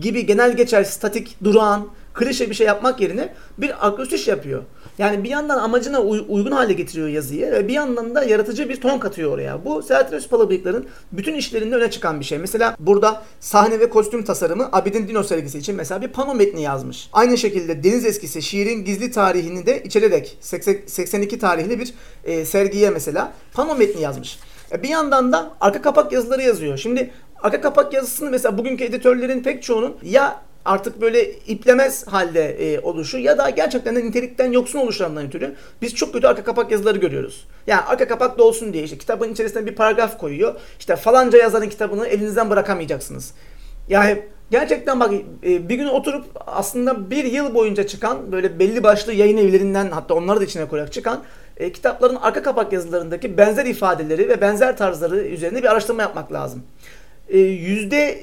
gibi 0.00 0.26
genel 0.26 0.56
geçer, 0.56 0.84
statik, 0.84 1.36
durağan, 1.44 1.86
klişe 2.16 2.50
bir 2.50 2.54
şey 2.54 2.66
yapmak 2.66 3.00
yerine 3.00 3.34
bir 3.58 3.86
akrostiş 3.86 4.28
yapıyor. 4.28 4.62
Yani 4.98 5.24
bir 5.24 5.28
yandan 5.28 5.58
amacına 5.58 6.00
uy- 6.00 6.24
uygun 6.28 6.50
hale 6.50 6.72
getiriyor 6.72 7.08
yazıyı 7.08 7.52
ve 7.52 7.68
bir 7.68 7.72
yandan 7.72 8.14
da 8.14 8.24
yaratıcı 8.24 8.68
bir 8.68 8.80
ton 8.80 8.98
katıyor 8.98 9.32
oraya. 9.32 9.64
Bu 9.64 9.82
Selahattin 9.82 10.16
Özpala 10.16 10.48
bıyıkların 10.50 10.86
bütün 11.12 11.34
işlerinde 11.34 11.76
öne 11.76 11.90
çıkan 11.90 12.20
bir 12.20 12.24
şey. 12.24 12.38
Mesela 12.38 12.76
burada 12.80 13.22
sahne 13.40 13.80
ve 13.80 13.90
kostüm 13.90 14.24
tasarımı 14.24 14.68
Abidin 14.72 15.08
Dino 15.08 15.22
sergisi 15.22 15.58
için 15.58 15.76
mesela 15.76 16.02
bir 16.02 16.08
pano 16.08 16.34
metni 16.34 16.62
yazmış. 16.62 17.08
Aynı 17.12 17.38
şekilde 17.38 17.84
Deniz 17.84 18.04
Eskisi 18.04 18.42
şiirin 18.42 18.84
gizli 18.84 19.10
tarihini 19.10 19.66
de 19.66 19.82
içererek 19.82 20.38
82 20.40 21.38
tarihli 21.38 21.80
bir 21.80 21.94
e, 22.24 22.44
sergiye 22.44 22.90
mesela 22.90 23.32
pano 23.52 23.74
metni 23.74 24.02
yazmış. 24.02 24.38
E, 24.72 24.82
bir 24.82 24.88
yandan 24.88 25.32
da 25.32 25.50
arka 25.60 25.82
kapak 25.82 26.12
yazıları 26.12 26.42
yazıyor. 26.42 26.76
Şimdi 26.76 27.10
arka 27.42 27.60
kapak 27.60 27.92
yazısını 27.92 28.30
mesela 28.30 28.58
bugünkü 28.58 28.84
editörlerin 28.84 29.42
pek 29.42 29.62
çoğunun 29.62 29.96
ya 30.02 30.45
artık 30.66 31.00
böyle 31.00 31.30
iplemez 31.32 32.06
halde 32.06 32.74
e, 32.74 32.80
oluşu 32.80 33.18
ya 33.18 33.38
da 33.38 33.50
gerçekten 33.50 33.96
de 33.96 34.04
nitelikten 34.04 34.52
yoksun 34.52 34.78
oluşlarından 34.78 35.26
ötürü 35.26 35.54
biz 35.82 35.94
çok 35.94 36.12
kötü 36.12 36.26
arka 36.26 36.44
kapak 36.44 36.70
yazıları 36.70 36.98
görüyoruz. 36.98 37.46
Yani 37.66 37.80
arka 37.80 38.08
kapak 38.08 38.38
da 38.38 38.42
olsun 38.42 38.72
diye 38.72 38.84
işte 38.84 38.98
kitabın 38.98 39.32
içerisine 39.32 39.66
bir 39.66 39.74
paragraf 39.74 40.18
koyuyor. 40.18 40.54
İşte 40.78 40.96
falanca 40.96 41.38
yazarın 41.38 41.68
kitabını 41.68 42.06
elinizden 42.06 42.50
bırakamayacaksınız. 42.50 43.34
Yani 43.88 44.22
gerçekten 44.50 45.00
bak 45.00 45.12
e, 45.44 45.68
bir 45.68 45.74
gün 45.74 45.86
oturup 45.86 46.24
aslında 46.46 47.10
bir 47.10 47.24
yıl 47.24 47.54
boyunca 47.54 47.86
çıkan 47.86 48.32
böyle 48.32 48.58
belli 48.58 48.82
başlı 48.82 49.12
yayın 49.12 49.36
evlerinden 49.36 49.90
hatta 49.90 50.14
onları 50.14 50.40
da 50.40 50.44
içine 50.44 50.68
koyarak 50.68 50.92
çıkan 50.92 51.22
e, 51.56 51.72
kitapların 51.72 52.16
arka 52.16 52.42
kapak 52.42 52.72
yazılarındaki 52.72 53.38
benzer 53.38 53.66
ifadeleri 53.66 54.28
ve 54.28 54.40
benzer 54.40 54.76
tarzları 54.76 55.16
üzerine 55.16 55.58
bir 55.58 55.72
araştırma 55.72 56.02
yapmak 56.02 56.32
lazım 56.32 56.62
e, 57.28 57.38
yüzde 57.38 58.20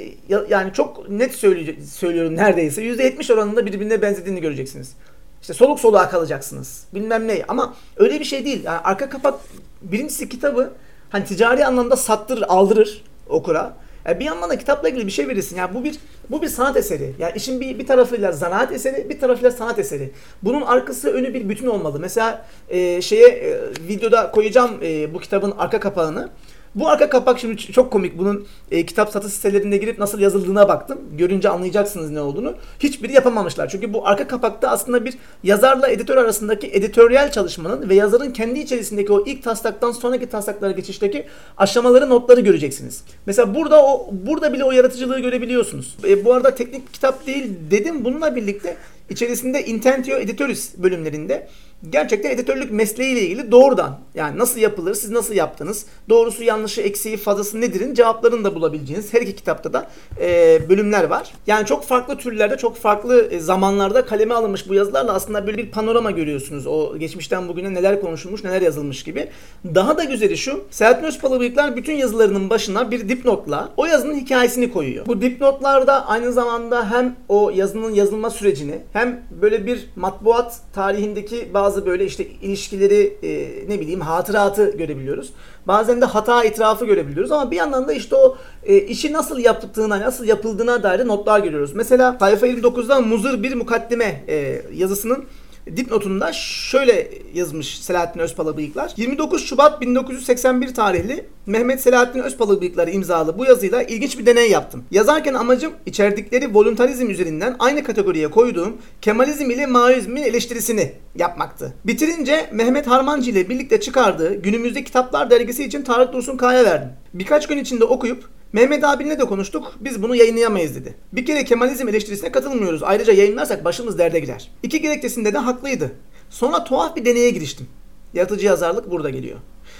yani 0.49 0.73
çok 0.73 1.09
net 1.09 1.35
söylüyorum 1.35 2.35
neredeyse 2.35 2.81
yüzde 2.81 3.03
yetmiş 3.03 3.31
oranında 3.31 3.65
birbirine 3.65 4.01
benzediğini 4.01 4.41
göreceksiniz. 4.41 4.93
İşte 5.41 5.53
soluk 5.53 5.79
soluğa 5.79 6.09
kalacaksınız. 6.09 6.83
Bilmem 6.93 7.27
ne 7.27 7.41
ama 7.47 7.73
öyle 7.97 8.19
bir 8.19 8.25
şey 8.25 8.45
değil. 8.45 8.63
Yani 8.63 8.79
arka 8.79 9.09
kapak 9.09 9.39
birincisi 9.81 10.29
kitabı 10.29 10.73
hani 11.09 11.25
ticari 11.25 11.65
anlamda 11.65 11.95
sattırır, 11.95 12.43
aldırır 12.47 13.03
okura. 13.29 13.73
Yani 14.05 14.19
bir 14.19 14.25
yandan 14.25 14.49
da 14.49 14.57
kitapla 14.57 14.89
ilgili 14.89 15.07
bir 15.07 15.11
şey 15.11 15.27
verirsin. 15.27 15.55
Yani 15.55 15.73
bu 15.73 15.83
bir 15.83 15.95
bu 16.29 16.41
bir 16.41 16.47
sanat 16.47 16.77
eseri. 16.77 17.13
Yani 17.19 17.33
işin 17.35 17.61
bir 17.61 17.79
bir 17.79 17.87
tarafıyla 17.87 18.31
zanaat 18.31 18.71
eseri, 18.71 19.09
bir 19.09 19.19
tarafıyla 19.19 19.51
sanat 19.51 19.79
eseri. 19.79 20.11
Bunun 20.43 20.61
arkası 20.61 21.09
önü 21.09 21.33
bir 21.33 21.49
bütün 21.49 21.67
olmalı. 21.67 21.99
Mesela 21.99 22.45
e, 22.69 23.01
şeye 23.01 23.27
e, 23.27 23.59
videoda 23.87 24.31
koyacağım 24.31 24.71
e, 24.83 25.13
bu 25.13 25.19
kitabın 25.19 25.51
arka 25.57 25.79
kapağını. 25.79 26.29
Bu 26.75 26.89
arka 26.89 27.09
kapak 27.09 27.39
şimdi 27.39 27.57
çok 27.57 27.91
komik. 27.91 28.17
Bunun 28.17 28.45
e, 28.71 28.85
kitap 28.85 29.09
satış 29.09 29.33
sitelerinde 29.33 29.77
girip 29.77 29.99
nasıl 29.99 30.19
yazıldığına 30.19 30.67
baktım. 30.67 30.99
Görünce 31.17 31.49
anlayacaksınız 31.49 32.11
ne 32.11 32.21
olduğunu. 32.21 32.53
Hiçbiri 32.79 33.13
yapamamışlar. 33.13 33.69
Çünkü 33.69 33.93
bu 33.93 34.07
arka 34.07 34.27
kapakta 34.27 34.69
aslında 34.69 35.05
bir 35.05 35.13
yazarla 35.43 35.87
editör 35.87 36.17
arasındaki 36.17 36.67
editoryal 36.67 37.31
çalışmanın 37.31 37.89
ve 37.89 37.95
yazarın 37.95 38.31
kendi 38.31 38.59
içerisindeki 38.59 39.13
o 39.13 39.25
ilk 39.25 39.43
taslaktan 39.43 39.91
sonraki 39.91 40.25
taslaklara 40.29 40.71
geçişteki 40.71 41.25
aşamaları, 41.57 42.09
notları 42.09 42.41
göreceksiniz. 42.41 43.03
Mesela 43.25 43.55
burada 43.55 43.85
o 43.85 44.09
burada 44.11 44.53
bile 44.53 44.63
o 44.63 44.71
yaratıcılığı 44.71 45.19
görebiliyorsunuz. 45.19 45.97
E, 46.07 46.25
bu 46.25 46.33
arada 46.33 46.55
teknik 46.55 46.93
kitap 46.93 47.27
değil 47.27 47.51
dedim. 47.71 48.05
Bununla 48.05 48.35
birlikte 48.35 48.77
içerisinde 49.09 49.65
Intentio 49.65 50.15
Editoris 50.15 50.77
bölümlerinde 50.77 51.47
gerçekten 51.89 52.31
editörlük 52.31 52.71
mesleğiyle 52.71 53.21
ilgili 53.21 53.51
doğrudan 53.51 53.99
yani 54.15 54.39
nasıl 54.39 54.59
yapılır, 54.59 54.93
siz 54.93 55.09
nasıl 55.09 55.33
yaptınız, 55.33 55.85
doğrusu 56.09 56.43
yanlışı, 56.43 56.81
eksiği, 56.81 57.17
fazlası 57.17 57.61
nedirin 57.61 57.93
cevaplarını 57.93 58.43
da 58.43 58.55
bulabileceğiniz 58.55 59.13
her 59.13 59.21
iki 59.21 59.35
kitapta 59.35 59.73
da 59.73 59.87
e, 60.21 60.59
bölümler 60.69 61.03
var. 61.03 61.33
Yani 61.47 61.65
çok 61.65 61.83
farklı 61.83 62.17
türlerde, 62.17 62.57
çok 62.57 62.77
farklı 62.77 63.27
e, 63.31 63.39
zamanlarda 63.39 64.05
kaleme 64.05 64.33
alınmış 64.33 64.69
bu 64.69 64.73
yazılarla 64.73 65.13
aslında 65.13 65.47
böyle 65.47 65.57
bir 65.57 65.71
panorama 65.71 66.11
görüyorsunuz. 66.11 66.67
O 66.67 66.97
geçmişten 66.97 67.47
bugüne 67.47 67.73
neler 67.73 68.01
konuşulmuş, 68.01 68.43
neler 68.43 68.61
yazılmış 68.61 69.03
gibi. 69.03 69.29
Daha 69.65 69.97
da 69.97 70.03
güzeli 70.03 70.37
şu, 70.37 70.63
Selahattin 70.71 71.07
Özpalı 71.07 71.39
bıyıklar 71.39 71.75
bütün 71.75 71.93
yazılarının 71.93 72.49
başına 72.49 72.91
bir 72.91 73.09
dipnotla 73.09 73.69
o 73.77 73.85
yazının 73.85 74.15
hikayesini 74.15 74.71
koyuyor. 74.73 75.05
Bu 75.05 75.21
dipnotlarda 75.21 76.07
aynı 76.07 76.33
zamanda 76.33 76.91
hem 76.91 77.15
o 77.29 77.51
yazının 77.55 77.93
yazılma 77.93 78.29
sürecini 78.29 78.79
hem 78.93 79.21
böyle 79.41 79.65
bir 79.65 79.89
matbuat 79.95 80.59
tarihindeki 80.73 81.49
bazı 81.53 81.72
böyle 81.85 82.05
işte 82.05 82.27
ilişkileri 82.41 83.17
e, 83.23 83.49
ne 83.69 83.79
bileyim 83.79 84.01
hatıratı 84.01 84.77
görebiliyoruz. 84.77 85.33
Bazen 85.67 86.01
de 86.01 86.05
hata 86.05 86.43
itirafı 86.43 86.85
görebiliyoruz 86.85 87.31
ama 87.31 87.51
bir 87.51 87.55
yandan 87.55 87.87
da 87.87 87.93
işte 87.93 88.15
o 88.15 88.37
e, 88.63 88.77
işi 88.77 89.13
nasıl 89.13 89.39
yaptığına, 89.39 89.99
nasıl 89.99 90.25
yapıldığına 90.25 90.83
dair 90.83 91.07
notlar 91.07 91.39
görüyoruz. 91.39 91.73
Mesela 91.73 92.17
sayfa 92.19 92.47
59'da 92.47 93.01
muzır 93.01 93.43
bir 93.43 93.55
mukaddime 93.55 94.23
e, 94.27 94.61
yazısının 94.73 95.25
dipnotunda 95.67 96.33
şöyle 96.33 97.11
yazmış 97.33 97.79
Selahattin 97.79 98.19
Özpala 98.19 98.57
Bıyıklar. 98.57 98.93
29 98.97 99.45
Şubat 99.45 99.81
1981 99.81 100.73
tarihli 100.73 101.25
Mehmet 101.45 101.81
Selahattin 101.81 102.19
Özpala 102.19 102.61
Bıyıkları 102.61 102.91
imzalı 102.91 103.37
bu 103.37 103.45
yazıyla 103.45 103.83
ilginç 103.83 104.19
bir 104.19 104.25
deney 104.25 104.49
yaptım. 104.51 104.83
Yazarken 104.91 105.33
amacım 105.33 105.73
içerdikleri 105.85 106.55
voluntarizm 106.55 107.09
üzerinden 107.09 107.55
aynı 107.59 107.83
kategoriye 107.83 108.27
koyduğum 108.27 108.77
Kemalizm 109.01 109.51
ile 109.51 109.65
Maoizmin 109.65 110.23
eleştirisini 110.23 110.91
yapmaktı. 111.15 111.73
Bitirince 111.85 112.49
Mehmet 112.51 112.87
Harmancı 112.87 113.31
ile 113.31 113.49
birlikte 113.49 113.79
çıkardığı 113.79 114.35
günümüzde 114.35 114.83
kitaplar 114.83 115.29
dergisi 115.29 115.63
için 115.63 115.81
Tarık 115.81 116.13
Dursun 116.13 116.37
Kaya 116.37 116.65
verdim. 116.65 116.89
Birkaç 117.13 117.47
gün 117.47 117.57
içinde 117.57 117.85
okuyup 117.85 118.29
Mehmet 118.53 118.83
abinle 118.83 119.19
de 119.19 119.25
konuştuk. 119.25 119.73
Biz 119.79 120.01
bunu 120.01 120.15
yayınlayamayız 120.15 120.75
dedi. 120.75 120.95
Bir 121.13 121.25
kere 121.25 121.45
Kemalizm 121.45 121.87
eleştirisine 121.87 122.31
katılmıyoruz. 122.31 122.83
Ayrıca 122.83 123.13
yayınlarsak 123.13 123.65
başımız 123.65 123.97
derde 123.97 124.19
girer. 124.19 124.51
İki 124.63 124.81
gerekçesinde 124.81 125.33
de 125.33 125.37
haklıydı. 125.37 125.91
Sonra 126.29 126.63
tuhaf 126.63 126.95
bir 126.95 127.05
deneye 127.05 127.29
giriştim. 127.29 127.67
Yaratıcı 128.13 128.45
yazarlık 128.45 128.91
burada 128.91 129.09
geliyor. 129.09 129.37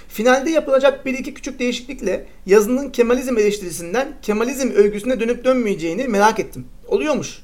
Finalde 0.08 0.50
yapılacak 0.50 1.06
bir 1.06 1.18
iki 1.18 1.34
küçük 1.34 1.58
değişiklikle 1.58 2.26
yazının 2.46 2.90
Kemalizm 2.90 3.38
eleştirisinden 3.38 4.08
Kemalizm 4.22 4.70
övgüsüne 4.70 5.20
dönüp 5.20 5.44
dönmeyeceğini 5.44 6.08
merak 6.08 6.40
ettim. 6.40 6.66
Oluyormuş. 6.86 7.38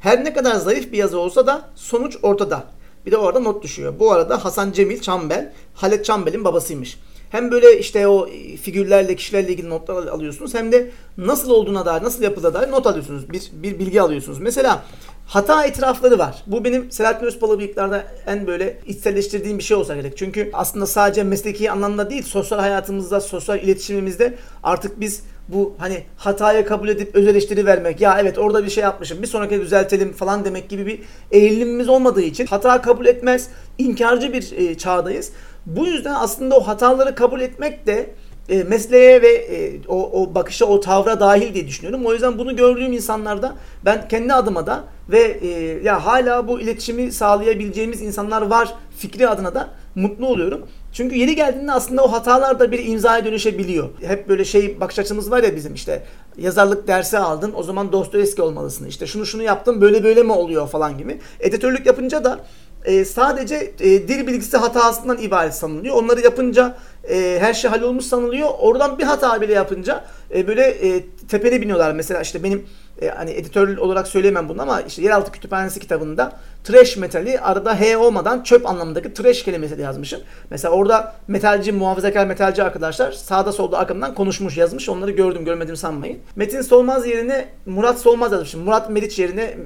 Her 0.00 0.24
ne 0.24 0.32
kadar 0.32 0.54
zayıf 0.54 0.92
bir 0.92 0.98
yazı 0.98 1.18
olsa 1.18 1.46
da 1.46 1.70
sonuç 1.74 2.16
ortada. 2.22 2.64
Bir 3.06 3.10
de 3.10 3.16
orada 3.16 3.40
not 3.40 3.62
düşüyor. 3.62 3.94
Bu 3.98 4.12
arada 4.12 4.44
Hasan 4.44 4.72
Cemil 4.72 5.00
Çambel, 5.00 5.52
Halet 5.74 6.04
Çambel'in 6.04 6.44
babasıymış 6.44 6.98
hem 7.30 7.50
böyle 7.50 7.78
işte 7.78 8.08
o 8.08 8.28
figürlerle, 8.62 9.16
kişilerle 9.16 9.52
ilgili 9.52 9.68
notlar 9.68 10.06
alıyorsunuz 10.06 10.54
hem 10.54 10.72
de 10.72 10.90
nasıl 11.18 11.50
olduğuna 11.50 11.86
dair, 11.86 12.02
nasıl 12.02 12.22
yapıldığına 12.22 12.54
dair 12.54 12.70
not 12.70 12.86
alıyorsunuz. 12.86 13.32
Bir, 13.32 13.50
bir 13.52 13.78
bilgi 13.78 14.02
alıyorsunuz. 14.02 14.38
Mesela 14.38 14.82
hata 15.26 15.66
itirafları 15.66 16.18
var. 16.18 16.42
Bu 16.46 16.64
benim 16.64 16.90
Selahattin 16.90 17.26
Özpalı 17.26 17.58
bıyıklarda 17.58 18.04
en 18.26 18.46
böyle 18.46 18.78
içselleştirdiğim 18.86 19.58
bir 19.58 19.62
şey 19.62 19.76
olsa 19.76 19.94
gerek. 19.94 20.16
Çünkü 20.16 20.50
aslında 20.52 20.86
sadece 20.86 21.22
mesleki 21.22 21.70
anlamda 21.70 22.10
değil, 22.10 22.22
sosyal 22.22 22.58
hayatımızda, 22.58 23.20
sosyal 23.20 23.58
iletişimimizde 23.58 24.34
artık 24.62 25.00
biz 25.00 25.22
bu 25.48 25.74
hani 25.78 26.02
hataya 26.16 26.66
kabul 26.66 26.88
edip 26.88 27.14
öz 27.14 27.26
eleştiri 27.26 27.66
vermek 27.66 28.00
ya 28.00 28.18
evet 28.20 28.38
orada 28.38 28.64
bir 28.64 28.70
şey 28.70 28.82
yapmışım 28.82 29.22
bir 29.22 29.26
sonraki 29.26 29.60
düzeltelim 29.60 30.12
falan 30.12 30.44
demek 30.44 30.68
gibi 30.68 30.86
bir 30.86 31.00
eğilimimiz 31.30 31.88
olmadığı 31.88 32.22
için 32.22 32.46
hata 32.46 32.82
kabul 32.82 33.06
etmez 33.06 33.48
inkarcı 33.78 34.32
bir 34.32 34.52
e, 34.52 34.78
çağdayız. 34.78 35.32
Bu 35.66 35.86
yüzden 35.86 36.14
aslında 36.14 36.56
o 36.56 36.60
hataları 36.60 37.14
kabul 37.14 37.40
etmek 37.40 37.86
de 37.86 38.10
e, 38.48 38.62
mesleğe 38.62 39.22
ve 39.22 39.28
e, 39.28 39.80
o, 39.88 40.22
o 40.22 40.34
bakışa, 40.34 40.64
o 40.66 40.80
tavra 40.80 41.20
dahil 41.20 41.54
diye 41.54 41.66
düşünüyorum. 41.66 42.06
O 42.06 42.12
yüzden 42.12 42.38
bunu 42.38 42.56
gördüğüm 42.56 42.92
insanlarda 42.92 43.54
ben 43.84 44.08
kendi 44.08 44.32
adıma 44.32 44.66
da 44.66 44.84
ve 45.08 45.38
e, 45.42 45.48
ya 45.82 46.06
hala 46.06 46.48
bu 46.48 46.60
iletişimi 46.60 47.12
sağlayabileceğimiz 47.12 48.02
insanlar 48.02 48.42
var 48.42 48.74
fikri 48.98 49.28
adına 49.28 49.54
da 49.54 49.68
mutlu 49.94 50.26
oluyorum. 50.26 50.66
Çünkü 50.92 51.16
yeri 51.16 51.34
geldiğinde 51.36 51.72
aslında 51.72 52.04
o 52.04 52.12
hatalar 52.12 52.60
da 52.60 52.72
bir 52.72 52.86
imzaya 52.86 53.24
dönüşebiliyor. 53.24 53.88
Hep 54.06 54.28
böyle 54.28 54.44
şey 54.44 54.80
bakış 54.80 54.98
açımız 54.98 55.30
var 55.30 55.42
ya 55.42 55.56
bizim 55.56 55.74
işte 55.74 56.02
yazarlık 56.38 56.88
dersi 56.88 57.18
aldın 57.18 57.52
o 57.56 57.62
zaman 57.62 57.92
Dostoyevski 57.92 58.42
olmalısın. 58.42 58.86
İşte 58.86 59.06
şunu 59.06 59.26
şunu 59.26 59.42
yaptım 59.42 59.80
böyle 59.80 60.04
böyle 60.04 60.22
mi 60.22 60.32
oluyor 60.32 60.68
falan 60.68 60.98
gibi. 60.98 61.20
Editörlük 61.40 61.86
yapınca 61.86 62.24
da 62.24 62.40
e, 62.84 63.04
sadece 63.04 63.72
e, 63.80 64.08
dil 64.08 64.26
bilgisi 64.26 64.56
hatasından 64.56 65.18
ibaret 65.18 65.54
sanılıyor. 65.54 65.96
Onları 65.96 66.20
yapınca 66.20 66.76
e, 67.10 67.38
her 67.40 67.54
şey 67.54 67.70
hallolmuş 67.70 68.04
sanılıyor. 68.04 68.48
Oradan 68.58 68.98
bir 68.98 69.04
hata 69.04 69.40
bile 69.40 69.52
yapınca 69.52 70.04
e, 70.34 70.46
böyle 70.46 70.62
e, 70.62 71.04
tepene 71.28 71.60
biniyorlar. 71.60 71.92
Mesela 71.92 72.20
işte 72.20 72.42
benim 72.42 72.66
e, 73.02 73.08
hani 73.08 73.30
editör 73.30 73.76
olarak 73.76 74.08
söyleyemem 74.08 74.48
bunu 74.48 74.62
ama 74.62 74.80
işte 74.80 75.02
Yeraltı 75.02 75.32
Kütüphanesi 75.32 75.80
kitabında 75.80 76.32
trash 76.64 76.96
metali 76.96 77.40
arada 77.40 77.80
H 77.80 77.96
olmadan 77.96 78.42
çöp 78.42 78.66
anlamındaki 78.66 79.14
trash 79.14 79.42
kelimesi 79.42 79.80
yazmışım. 79.80 80.20
Mesela 80.50 80.74
orada 80.74 81.14
metalci, 81.28 81.72
muhafazakar 81.72 82.26
metalci 82.26 82.62
arkadaşlar 82.62 83.12
sağda 83.12 83.52
solda 83.52 83.78
arkamdan 83.78 84.14
konuşmuş 84.14 84.56
yazmış. 84.56 84.88
Onları 84.88 85.10
gördüm 85.10 85.44
görmedim 85.44 85.76
sanmayın. 85.76 86.18
Metin 86.36 86.62
Solmaz 86.62 87.06
yerine 87.06 87.48
Murat 87.66 87.98
Solmaz 87.98 88.32
yazmışım. 88.32 88.62
Murat 88.62 88.90
Meriç 88.90 89.18
yerine 89.18 89.56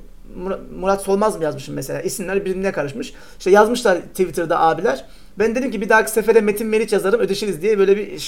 Murat 0.80 1.02
Solmaz 1.02 1.36
mı 1.36 1.44
yazmışım 1.44 1.74
mesela? 1.74 2.00
İsimler 2.00 2.44
birbirine 2.44 2.72
karışmış. 2.72 3.14
İşte 3.38 3.50
yazmışlar 3.50 3.98
Twitter'da 3.98 4.60
abiler. 4.60 5.04
Ben 5.38 5.54
dedim 5.54 5.70
ki 5.70 5.80
bir 5.80 5.88
dahaki 5.88 6.10
sefere 6.10 6.40
Metin 6.40 6.66
Meriç 6.66 6.92
yazarım 6.92 7.20
ödeşiriz 7.20 7.62
diye 7.62 7.78
böyle 7.78 7.96
bir 7.96 8.18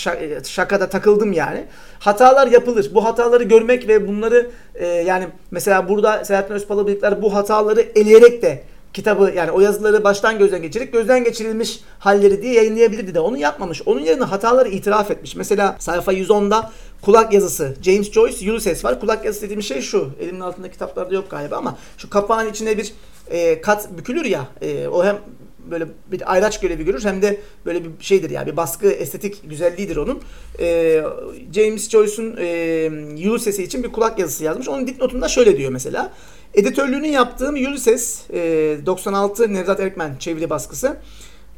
şakada 0.44 0.88
takıldım 0.88 1.32
yani. 1.32 1.64
Hatalar 1.98 2.46
yapılır. 2.46 2.90
Bu 2.94 3.04
hataları 3.04 3.44
görmek 3.44 3.88
ve 3.88 4.08
bunları 4.08 4.50
e, 4.74 4.86
yani 4.86 5.28
mesela 5.50 5.88
burada 5.88 6.24
Selahattin 6.24 6.54
Özpalı 6.54 6.86
bıyıklar 6.86 7.22
bu 7.22 7.34
hataları 7.34 7.80
eleyerek 7.80 8.42
de 8.42 8.62
kitabı 8.92 9.32
yani 9.36 9.50
o 9.50 9.60
yazıları 9.60 10.04
baştan 10.04 10.38
gözden 10.38 10.62
geçirip 10.62 10.92
gözden 10.92 11.24
geçirilmiş 11.24 11.80
halleri 11.98 12.42
diye 12.42 12.54
yayınlayabilirdi 12.54 13.14
de 13.14 13.20
onu 13.20 13.38
yapmamış. 13.38 13.82
Onun 13.86 14.00
yerine 14.00 14.24
hataları 14.24 14.68
itiraf 14.68 15.10
etmiş. 15.10 15.36
Mesela 15.36 15.76
sayfa 15.78 16.12
110'da 16.12 16.70
kulak 17.02 17.32
yazısı 17.32 17.76
James 17.82 18.12
Joyce 18.12 18.52
Ulysses 18.52 18.84
var. 18.84 19.00
Kulak 19.00 19.24
yazısı 19.24 19.44
dediğim 19.44 19.62
şey 19.62 19.80
şu. 19.80 20.10
Elimin 20.20 20.40
altında 20.40 20.70
kitaplarda 20.70 21.14
yok 21.14 21.30
galiba 21.30 21.56
ama 21.56 21.78
şu 21.98 22.10
kapağın 22.10 22.50
içine 22.50 22.78
bir 22.78 22.92
e, 23.30 23.60
kat 23.60 23.98
bükülür 23.98 24.24
ya. 24.24 24.48
E, 24.62 24.88
o 24.88 25.04
hem 25.04 25.18
böyle 25.70 25.86
bir 26.12 26.32
ayraç 26.32 26.60
görevi 26.60 26.84
görür 26.84 27.04
hem 27.04 27.22
de 27.22 27.40
böyle 27.66 27.84
bir 27.84 27.90
şeydir 28.00 28.30
yani 28.30 28.52
bir 28.52 28.56
baskı 28.56 28.90
estetik 28.90 29.50
güzelliğidir 29.50 29.96
onun. 29.96 30.22
E, 30.60 31.02
James 31.54 31.90
Joyce'un 31.90 32.36
e, 32.38 33.30
Ulysses'i 33.30 33.62
için 33.62 33.82
bir 33.84 33.92
kulak 33.92 34.18
yazısı 34.18 34.44
yazmış. 34.44 34.68
Onun 34.68 34.86
dipnotunda 34.86 35.28
şöyle 35.28 35.58
diyor 35.58 35.70
mesela. 35.72 36.12
Editörlüğünü 36.54 37.06
yaptığım 37.06 37.54
Ulysses 37.54 38.30
e, 38.30 38.78
96 38.86 39.54
Nevzat 39.54 39.80
Erkmen 39.80 40.16
çeviri 40.18 40.50
baskısı 40.50 40.96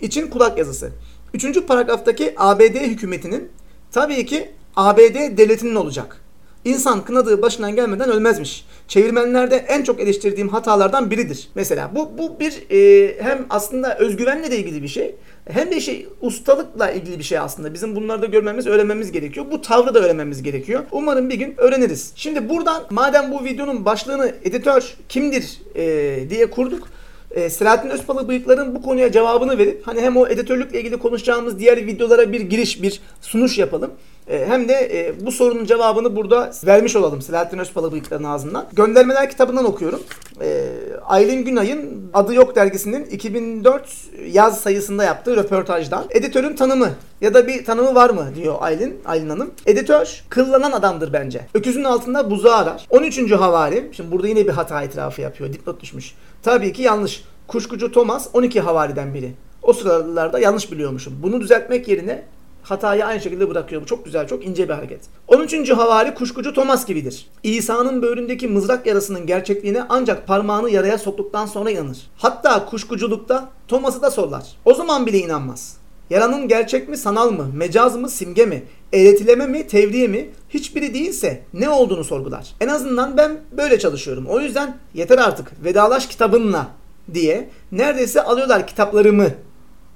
için 0.01 0.31
kulak 0.31 0.59
yazısı. 0.59 0.91
Üçüncü 1.35 1.67
paragraftaki 1.67 2.35
ABD 2.37 2.75
hükümetinin 2.75 3.49
tabii 3.93 4.27
ki 4.27 4.51
ABD 4.77 5.37
devletinin 5.37 5.75
olacak. 5.75 6.17
İnsan 6.65 7.05
kınadığı 7.05 7.43
başından 7.43 7.77
gelmeden 7.77 8.11
ölmezmiş. 8.11 8.65
Çevirmenlerde 8.89 9.57
en 9.57 9.83
çok 9.83 10.01
eleştirdiğim 10.01 10.49
hatalardan 10.49 11.11
biridir. 11.11 11.49
Mesela 11.55 11.91
bu 11.95 12.19
bu 12.19 12.41
bir 12.41 12.71
e, 12.71 13.23
hem 13.23 13.47
aslında 13.51 13.99
özgüvenle 13.99 14.51
de 14.51 14.59
ilgili 14.59 14.83
bir 14.83 14.89
şey 14.89 15.15
hem 15.51 15.71
de 15.71 15.81
şey 15.81 16.09
ustalıkla 16.21 16.91
ilgili 16.91 17.19
bir 17.19 17.25
şey 17.25 17.39
aslında. 17.39 17.75
Bizim 17.75 17.97
bunları 17.97 18.23
da 18.23 18.27
görmemiz, 18.27 18.67
öğrenmemiz 18.67 19.13
gerekiyor. 19.13 19.47
Bu 19.51 19.61
tavrı 19.61 19.95
da 19.95 20.01
öğrenmemiz 20.01 20.43
gerekiyor. 20.43 20.83
Umarım 20.91 21.31
bir 21.31 21.35
gün 21.35 21.55
öğreniriz. 21.57 22.13
Şimdi 22.17 22.49
buradan 22.49 22.83
madem 22.91 23.33
bu 23.33 23.45
videonun 23.45 23.85
başlığını 23.85 24.35
editör 24.45 24.95
kimdir 25.09 25.59
e, 25.75 26.31
diye 26.31 26.51
kurduk 26.51 26.89
e, 27.35 27.51
Selahattin 27.51 27.91
Özpalı 27.91 28.29
bıyıkların 28.29 28.75
bu 28.75 28.83
konuya 28.83 29.13
cevabını 29.13 29.59
verip 29.59 29.87
hani 29.87 30.01
hem 30.01 30.17
o 30.17 30.27
editörlükle 30.27 30.81
ilgili 30.81 30.99
konuşacağımız 30.99 31.59
diğer 31.59 31.87
videolara 31.87 32.33
bir 32.33 32.41
giriş, 32.41 32.83
bir 32.83 33.01
sunuş 33.21 33.59
yapalım. 33.59 33.91
E, 34.29 34.47
hem 34.47 34.69
de 34.69 34.75
e, 34.75 35.27
bu 35.27 35.33
sorunun 35.33 35.65
cevabını 35.65 36.17
burada 36.17 36.53
vermiş 36.67 36.97
olalım 36.97 37.23
Selahattin 37.23 37.59
Özpalı 37.59 37.93
bıyıkların 37.93 38.25
ağzından. 38.25 38.67
Göndermeler 38.73 39.31
kitabından 39.31 39.65
okuyorum. 39.65 40.01
E, 40.41 40.69
Aylin 41.05 41.45
Günay'ın 41.45 42.11
Adı 42.15 42.35
Yok 42.35 42.57
dergisinin 42.57 43.05
2004 43.05 43.89
yaz 44.27 44.61
sayısında 44.61 45.05
yaptığı 45.05 45.37
röportajdan. 45.37 46.05
Editörün 46.11 46.57
tanımı 46.57 46.91
ya 47.21 47.35
da 47.35 47.47
bir 47.47 47.65
tanımı 47.65 47.95
var 47.95 48.11
mı 48.11 48.29
diyor 48.35 48.55
Aylin, 48.61 49.01
Aylin 49.05 49.29
Hanım. 49.29 49.51
Editör 49.67 50.25
kıllanan 50.29 50.73
adamdır 50.73 51.13
bence. 51.13 51.41
Öküzün 51.55 51.85
altında 51.85 52.31
buzu 52.31 52.49
arar. 52.49 52.87
13. 52.91 53.33
havari. 53.33 53.91
Şimdi 53.93 54.13
burada 54.13 54.29
yine 54.29 54.47
bir 54.47 54.53
hata 54.53 54.83
itirafı 54.83 55.21
yapıyor. 55.21 55.53
Dipnot 55.53 55.83
düşmüş. 55.83 56.15
Tabii 56.43 56.73
ki 56.73 56.83
yanlış. 56.83 57.25
Kuşkucu 57.49 57.93
Thomas 57.93 58.29
12 58.33 58.61
havariden 58.61 59.15
biri. 59.15 59.33
O 59.63 59.73
sıralarda 59.73 60.39
yanlış 60.39 60.73
biliyormuşum. 60.73 61.15
Bunu 61.23 61.41
düzeltmek 61.41 61.89
yerine 61.89 62.23
hatayı 62.63 63.07
aynı 63.07 63.21
şekilde 63.21 63.51
bırakıyor. 63.51 63.83
Bu 63.83 63.87
çok 63.87 64.05
güzel, 64.05 64.27
çok 64.27 64.47
ince 64.47 64.69
bir 64.69 64.75
hareket. 64.75 65.01
13. 65.29 65.71
havari 65.71 66.15
kuşkucu 66.15 66.55
Thomas 66.55 66.87
gibidir. 66.87 67.27
İsa'nın 67.43 68.03
böğründeki 68.03 68.49
mızrak 68.49 68.87
yarasının 68.87 69.27
gerçekliğine 69.27 69.83
ancak 69.89 70.27
parmağını 70.27 70.71
yaraya 70.71 70.99
soktuktan 70.99 71.47
sonra 71.47 71.71
inanır. 71.71 71.99
Hatta 72.17 72.67
kuşkuculukta 72.67 73.51
Thomas'ı 73.69 74.03
da 74.03 74.11
sorlar. 74.11 74.57
O 74.65 74.75
zaman 74.75 75.07
bile 75.07 75.19
inanmaz. 75.19 75.77
Yaranın 76.11 76.49
gerçek 76.49 76.89
mi, 76.89 76.97
sanal 76.97 77.31
mı, 77.31 77.51
mecaz 77.55 77.97
mı, 77.97 78.09
simge 78.09 78.47
mi, 78.47 78.63
eğretileme 78.93 79.47
mi, 79.47 79.67
tevriye 79.67 80.09
mi 80.09 80.31
hiçbiri 80.49 80.95
değilse 80.95 81.43
ne 81.55 81.69
olduğunu 81.69 82.05
sorgular. 82.05 82.55
En 82.61 82.69
azından 82.69 83.17
ben 83.17 83.41
böyle 83.53 83.79
çalışıyorum. 83.79 84.27
O 84.27 84.41
yüzden 84.41 84.77
yeter 84.95 85.19
artık 85.19 85.65
vedalaş 85.65 86.07
kitabınla 86.07 86.69
diye 87.15 87.49
neredeyse 87.73 88.23
alıyorlar 88.23 88.67
kitaplarımı 88.67 89.31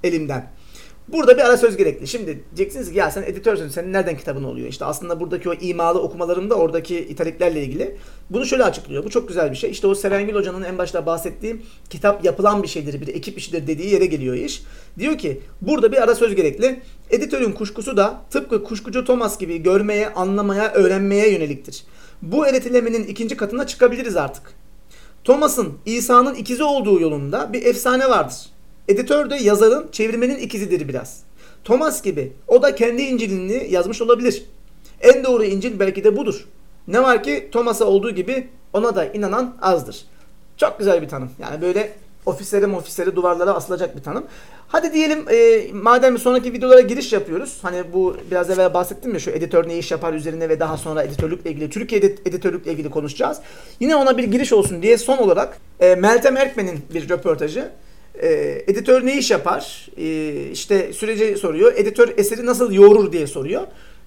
elimden. 0.03 0.56
Burada 1.07 1.37
bir 1.37 1.41
ara 1.41 1.57
söz 1.57 1.77
gerekli. 1.77 2.07
Şimdi 2.07 2.43
diyeceksiniz 2.55 2.91
ki 2.91 2.97
ya 2.97 3.11
sen 3.11 3.23
editörsün 3.23 3.67
senin 3.67 3.93
nereden 3.93 4.17
kitabın 4.17 4.43
oluyor? 4.43 4.67
İşte 4.67 4.85
aslında 4.85 5.19
buradaki 5.19 5.49
o 5.49 5.53
imalı 5.53 6.01
okumalarım 6.01 6.49
da 6.49 6.55
oradaki 6.55 6.99
italiklerle 6.99 7.63
ilgili. 7.63 7.97
Bunu 8.29 8.45
şöyle 8.45 8.63
açıklıyor. 8.63 9.03
Bu 9.03 9.09
çok 9.09 9.27
güzel 9.27 9.51
bir 9.51 9.55
şey. 9.55 9.71
İşte 9.71 9.87
o 9.87 9.95
Serengil 9.95 10.35
Hoca'nın 10.35 10.63
en 10.63 10.77
başta 10.77 11.05
bahsettiği 11.05 11.61
kitap 11.89 12.25
yapılan 12.25 12.63
bir 12.63 12.67
şeydir, 12.67 13.01
bir 13.01 13.07
ekip 13.07 13.37
işidir 13.37 13.67
dediği 13.67 13.89
yere 13.89 14.05
geliyor 14.05 14.35
iş. 14.35 14.63
Diyor 14.99 15.17
ki 15.17 15.41
burada 15.61 15.91
bir 15.91 16.03
ara 16.03 16.15
söz 16.15 16.35
gerekli. 16.35 16.79
Editörün 17.09 17.51
kuşkusu 17.51 17.97
da 17.97 18.21
tıpkı 18.29 18.63
kuşkucu 18.63 19.05
Thomas 19.05 19.39
gibi 19.39 19.63
görmeye, 19.63 20.13
anlamaya, 20.13 20.73
öğrenmeye 20.73 21.31
yöneliktir. 21.31 21.83
Bu 22.21 22.47
eritilemenin 22.47 23.03
ikinci 23.03 23.37
katına 23.37 23.67
çıkabiliriz 23.67 24.15
artık. 24.15 24.53
Thomas'ın 25.23 25.73
İsa'nın 25.85 26.35
ikizi 26.35 26.63
olduğu 26.63 26.99
yolunda 27.01 27.53
bir 27.53 27.65
efsane 27.65 28.09
vardır. 28.09 28.56
Editör 28.87 29.29
de 29.29 29.35
yazarın, 29.35 29.87
çevirmenin 29.91 30.37
ikizidir 30.37 30.87
biraz. 30.87 31.23
Thomas 31.63 32.01
gibi 32.01 32.33
o 32.47 32.61
da 32.61 32.75
kendi 32.75 33.01
İncil'ini 33.01 33.67
yazmış 33.69 34.01
olabilir. 34.01 34.45
En 35.01 35.23
doğru 35.23 35.43
İncil 35.43 35.79
belki 35.79 36.03
de 36.03 36.17
budur. 36.17 36.45
Ne 36.87 37.03
var 37.03 37.23
ki 37.23 37.49
Thomas'a 37.51 37.85
olduğu 37.85 38.11
gibi 38.11 38.47
ona 38.73 38.95
da 38.95 39.05
inanan 39.05 39.55
azdır. 39.61 40.05
Çok 40.57 40.79
güzel 40.79 41.01
bir 41.01 41.09
tanım. 41.09 41.29
Yani 41.39 41.61
böyle 41.61 41.93
ofisleri 42.25 42.67
ofisleri 42.67 43.15
duvarlara 43.15 43.53
asılacak 43.53 43.97
bir 43.97 44.03
tanım. 44.03 44.25
Hadi 44.67 44.93
diyelim 44.93 45.25
e, 45.31 45.67
madem 45.73 46.17
sonraki 46.17 46.53
videolara 46.53 46.81
giriş 46.81 47.13
yapıyoruz. 47.13 47.57
Hani 47.61 47.83
bu 47.93 48.17
biraz 48.31 48.49
evvel 48.49 48.73
bahsettim 48.73 49.13
ya 49.13 49.19
şu 49.19 49.29
editör 49.29 49.67
ne 49.67 49.77
iş 49.77 49.91
yapar 49.91 50.13
üzerine 50.13 50.49
ve 50.49 50.59
daha 50.59 50.77
sonra 50.77 51.03
editörlükle 51.03 51.51
ilgili, 51.51 51.69
Türkiye 51.69 52.01
editörlükle 52.01 52.71
ilgili 52.71 52.89
konuşacağız. 52.89 53.37
Yine 53.79 53.95
ona 53.95 54.17
bir 54.17 54.23
giriş 54.23 54.53
olsun 54.53 54.81
diye 54.81 54.97
son 54.97 55.17
olarak 55.17 55.57
e, 55.79 55.95
Meltem 55.95 56.37
Erkmen'in 56.37 56.79
bir 56.93 57.09
röportajı. 57.09 57.71
E, 58.21 58.63
editör 58.67 59.05
ne 59.05 59.17
iş 59.17 59.31
yapar? 59.31 59.87
E, 59.97 60.31
işte 60.51 60.93
süreci 60.93 61.37
soruyor. 61.37 61.73
Editör 61.75 62.13
eseri 62.17 62.45
nasıl 62.45 62.71
yoğurur 62.71 63.11
diye 63.11 63.27
soruyor. 63.27 63.61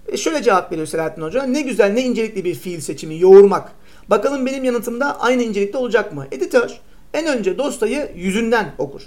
E, 0.09 0.17
şöyle 0.17 0.43
cevap 0.43 0.73
veriyor 0.73 0.87
Selahattin 0.87 1.23
Hoca. 1.23 1.43
Ne 1.43 1.61
güzel 1.61 1.93
ne 1.93 2.03
incelikli 2.03 2.45
bir 2.45 2.55
fiil 2.55 2.81
seçimi 2.81 3.21
yoğurmak. 3.21 3.73
Bakalım 4.11 4.47
benim 4.47 4.65
yanıtımda 4.65 5.21
aynı 5.21 5.43
incelikte 5.43 5.79
olacak 5.79 6.13
mı? 6.13 6.27
Editör 6.33 6.81
en 7.15 7.27
önce 7.39 7.59
dosyayı 7.59 8.11
yüzünden 8.17 8.75
okur. 8.79 9.03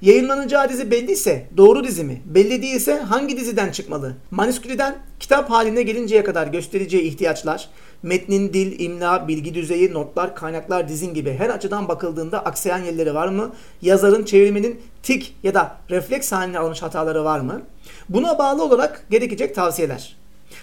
Yayınlanacağı 0.00 0.68
dizi 0.68 0.90
belliyse 0.90 1.46
doğru 1.56 1.84
dizi 1.84 2.04
mi? 2.04 2.22
Belli 2.24 2.62
değilse 2.62 2.94
hangi 2.98 3.36
diziden 3.36 3.70
çıkmalı? 3.70 4.14
Manüskriden 4.30 4.98
kitap 5.20 5.50
haline 5.50 5.82
gelinceye 5.82 6.24
kadar 6.24 6.46
göstereceği 6.46 7.02
ihtiyaçlar, 7.02 7.68
metnin 8.06 8.52
dil, 8.52 8.80
imla, 8.80 9.28
bilgi 9.28 9.54
düzeyi, 9.54 9.92
notlar, 9.94 10.34
kaynaklar, 10.34 10.88
dizin 10.88 11.14
gibi 11.14 11.32
her 11.32 11.50
açıdan 11.50 11.88
bakıldığında 11.88 12.44
aksayan 12.44 12.78
yerleri 12.78 13.14
var 13.14 13.28
mı? 13.28 13.52
Yazarın, 13.82 14.24
çevirmenin 14.24 14.80
tik 15.02 15.36
ya 15.42 15.54
da 15.54 15.76
refleks 15.90 16.32
haline 16.32 16.58
almış 16.58 16.82
hataları 16.82 17.24
var 17.24 17.40
mı? 17.40 17.62
Buna 18.08 18.38
bağlı 18.38 18.64
olarak 18.64 19.06
gerekecek 19.10 19.54
tavsiyeler. 19.54 20.16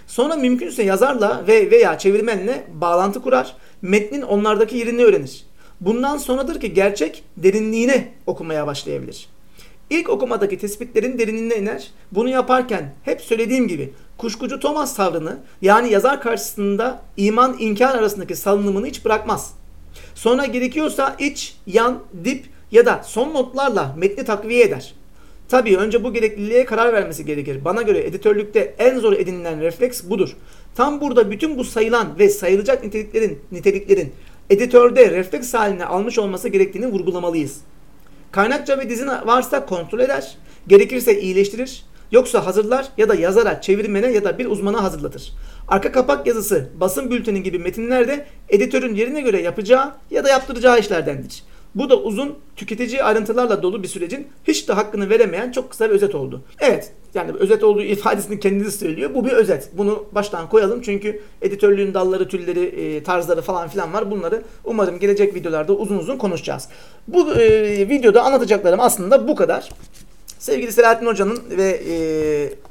Sonra 0.08 0.36
mümkünse 0.36 0.84
yazarla 0.84 1.43
ve 1.47 1.71
veya 1.71 1.97
çevirmenle 1.97 2.63
bağlantı 2.73 3.21
kurar, 3.21 3.56
metnin 3.82 4.21
onlardaki 4.21 4.77
yerini 4.77 5.03
öğrenir. 5.03 5.45
Bundan 5.82 6.17
sonradır 6.17 6.60
ki 6.60 6.73
gerçek 6.73 7.23
derinliğine 7.38 8.12
okumaya 8.27 8.67
başlayabilir. 8.67 9.27
İlk 9.93 10.10
okumadaki 10.10 10.58
tespitlerin 10.58 11.19
derinliğine 11.19 11.56
iner. 11.56 11.91
Bunu 12.12 12.29
yaparken 12.29 12.93
hep 13.03 13.21
söylediğim 13.21 13.67
gibi 13.67 13.93
kuşkucu 14.17 14.60
Thomas 14.60 14.95
tavrını 14.95 15.38
yani 15.62 15.91
yazar 15.91 16.21
karşısında 16.21 17.01
iman 17.17 17.56
inkar 17.60 17.95
arasındaki 17.95 18.36
salınımını 18.36 18.88
hiç 18.88 19.06
bırakmaz. 19.06 19.53
Sonra 20.15 20.45
gerekiyorsa 20.45 21.15
iç, 21.19 21.56
yan, 21.67 21.99
dip 22.23 22.45
ya 22.71 22.86
da 22.86 23.01
son 23.06 23.34
notlarla 23.34 23.95
metni 23.97 24.23
takviye 24.25 24.63
eder. 24.63 24.93
Tabii 25.49 25.77
önce 25.77 26.03
bu 26.03 26.13
gerekliliğe 26.13 26.65
karar 26.65 26.93
vermesi 26.93 27.25
gerekir. 27.25 27.65
Bana 27.65 27.82
göre 27.82 27.99
editörlükte 27.99 28.75
en 28.77 28.99
zor 28.99 29.13
edinilen 29.13 29.62
refleks 29.62 30.03
budur. 30.03 30.36
Tam 30.75 31.01
burada 31.01 31.32
bütün 31.32 31.58
bu 31.58 31.63
sayılan 31.63 32.19
ve 32.19 32.29
sayılacak 32.29 32.84
niteliklerin, 32.84 33.39
niteliklerin 33.51 34.13
editörde 34.49 35.12
refleks 35.12 35.53
haline 35.53 35.86
almış 35.86 36.19
olması 36.19 36.49
gerektiğini 36.49 36.88
vurgulamalıyız. 36.88 37.62
Kaynakça 38.33 38.77
ve 38.77 38.89
dizin 38.89 39.07
varsa 39.07 39.65
kontrol 39.65 39.99
eder, 39.99 40.37
gerekirse 40.67 41.21
iyileştirir, 41.21 41.83
Yoksa 42.11 42.45
hazırlar 42.45 42.87
ya 42.97 43.09
da 43.09 43.15
yazara, 43.15 43.61
çevirmene 43.61 44.11
ya 44.11 44.23
da 44.23 44.37
bir 44.37 44.45
uzmana 44.45 44.83
hazırlatır. 44.83 45.33
Arka 45.67 45.91
kapak 45.91 46.27
yazısı, 46.27 46.69
basın 46.75 47.11
bülteni 47.11 47.43
gibi 47.43 47.59
metinlerde 47.59 48.25
editörün 48.49 48.95
yerine 48.95 49.21
göre 49.21 49.41
yapacağı 49.41 49.91
ya 50.11 50.23
da 50.23 50.29
yaptıracağı 50.29 50.79
işlerdendir. 50.79 51.43
Bu 51.75 51.89
da 51.89 51.97
uzun, 51.97 52.36
tüketici 52.55 53.03
ayrıntılarla 53.03 53.63
dolu 53.63 53.83
bir 53.83 53.88
sürecin 53.88 54.27
hiç 54.43 54.67
de 54.67 54.73
hakkını 54.73 55.09
veremeyen 55.09 55.51
çok 55.51 55.69
kısa 55.69 55.89
bir 55.89 55.95
özet 55.95 56.15
oldu. 56.15 56.41
Evet, 56.59 56.91
yani 57.13 57.31
özet 57.31 57.63
olduğu 57.63 57.81
ifadesini 57.81 58.39
kendisi 58.39 58.77
söylüyor. 58.77 59.13
Bu 59.15 59.25
bir 59.25 59.31
özet. 59.31 59.69
Bunu 59.73 60.05
baştan 60.12 60.49
koyalım 60.49 60.81
çünkü 60.81 61.21
editörlüğün 61.41 61.93
dalları, 61.93 62.27
tülleri, 62.27 62.65
e, 62.65 63.03
tarzları 63.03 63.41
falan 63.41 63.67
filan 63.67 63.93
var. 63.93 64.12
Bunları 64.12 64.43
umarım 64.63 64.99
gelecek 64.99 65.36
videolarda 65.36 65.73
uzun 65.73 65.97
uzun 65.97 66.17
konuşacağız. 66.17 66.69
Bu 67.07 67.33
e, 67.33 67.49
videoda 67.89 68.23
anlatacaklarım 68.23 68.79
aslında 68.79 69.27
bu 69.27 69.36
kadar. 69.36 69.69
Sevgili 70.39 70.71
Selahattin 70.71 71.05
Hoca'nın 71.05 71.39
ve 71.49 71.81
e, 71.89 71.95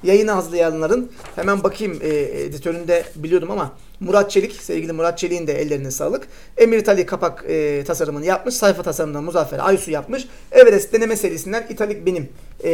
yayını 0.03 0.31
hazırlayanların 0.31 1.11
hemen 1.37 1.63
bakayım 1.63 1.99
e, 2.03 2.09
editöründe 2.19 3.05
biliyordum 3.17 3.51
ama 3.51 3.73
Murat 4.03 4.31
Çelik, 4.31 4.53
sevgili 4.53 4.93
Murat 4.93 5.19
Çelik'in 5.19 5.47
de 5.47 5.63
ellerine 5.63 5.91
sağlık. 5.91 6.29
Emir 6.57 6.89
Ali 6.89 7.07
kapak 7.07 7.45
e, 7.49 7.85
tasarımını 7.85 8.27
yapmış. 8.27 8.55
Sayfa 8.55 8.83
tasarımını 8.83 9.23
Muzaffer 9.23 9.59
Aysu 9.67 9.91
yapmış. 9.91 10.27
Everest 10.53 10.93
deneme 10.93 11.17
serisinden 11.17 11.67
İtalik 11.71 12.07
benim 12.07 12.29
e, 12.65 12.71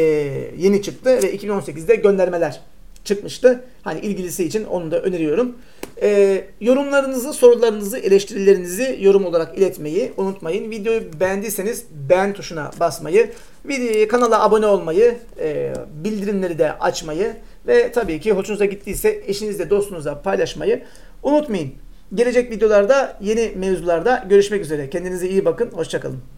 yeni 0.59 0.83
çıktı 0.83 1.11
ve 1.23 1.37
2018'de 1.37 1.95
göndermeler 1.95 2.61
çıkmıştı. 3.05 3.65
Hani 3.83 4.01
ilgilisi 4.01 4.45
için 4.45 4.65
onu 4.65 4.91
da 4.91 5.01
öneriyorum. 5.01 5.57
E, 6.03 6.45
yorumlarınızı, 6.61 7.33
sorularınızı, 7.33 7.99
eleştirilerinizi 7.99 8.99
yorum 9.01 9.25
olarak 9.25 9.59
iletmeyi 9.59 10.13
unutmayın. 10.17 10.71
Videoyu 10.71 11.21
beğendiyseniz 11.21 11.85
beğen 12.11 12.33
tuşuna 12.33 12.71
basmayı, 12.81 13.31
video, 13.65 14.09
kanala 14.09 14.43
abone 14.43 14.67
olmayı, 14.67 15.19
e, 15.41 15.73
bildirimleri 16.05 16.59
de 16.59 16.73
açmayı 16.73 17.37
ve 17.67 17.93
tabii 17.93 18.21
ki 18.21 18.33
hoşunuza 18.33 18.65
gittiyse 18.65 19.23
eşinizle 19.27 19.71
dostunuza 19.71 20.23
paylaşmayı 20.23 20.83
unutmayın. 21.29 21.73
Gelecek 22.15 22.51
videolarda 22.51 23.17
yeni 23.21 23.53
mevzularda 23.57 24.25
görüşmek 24.29 24.63
üzere. 24.63 24.91
Kendinize 24.91 25.29
iyi 25.29 25.45
bakın. 25.45 25.71
Hoşçakalın. 25.71 26.38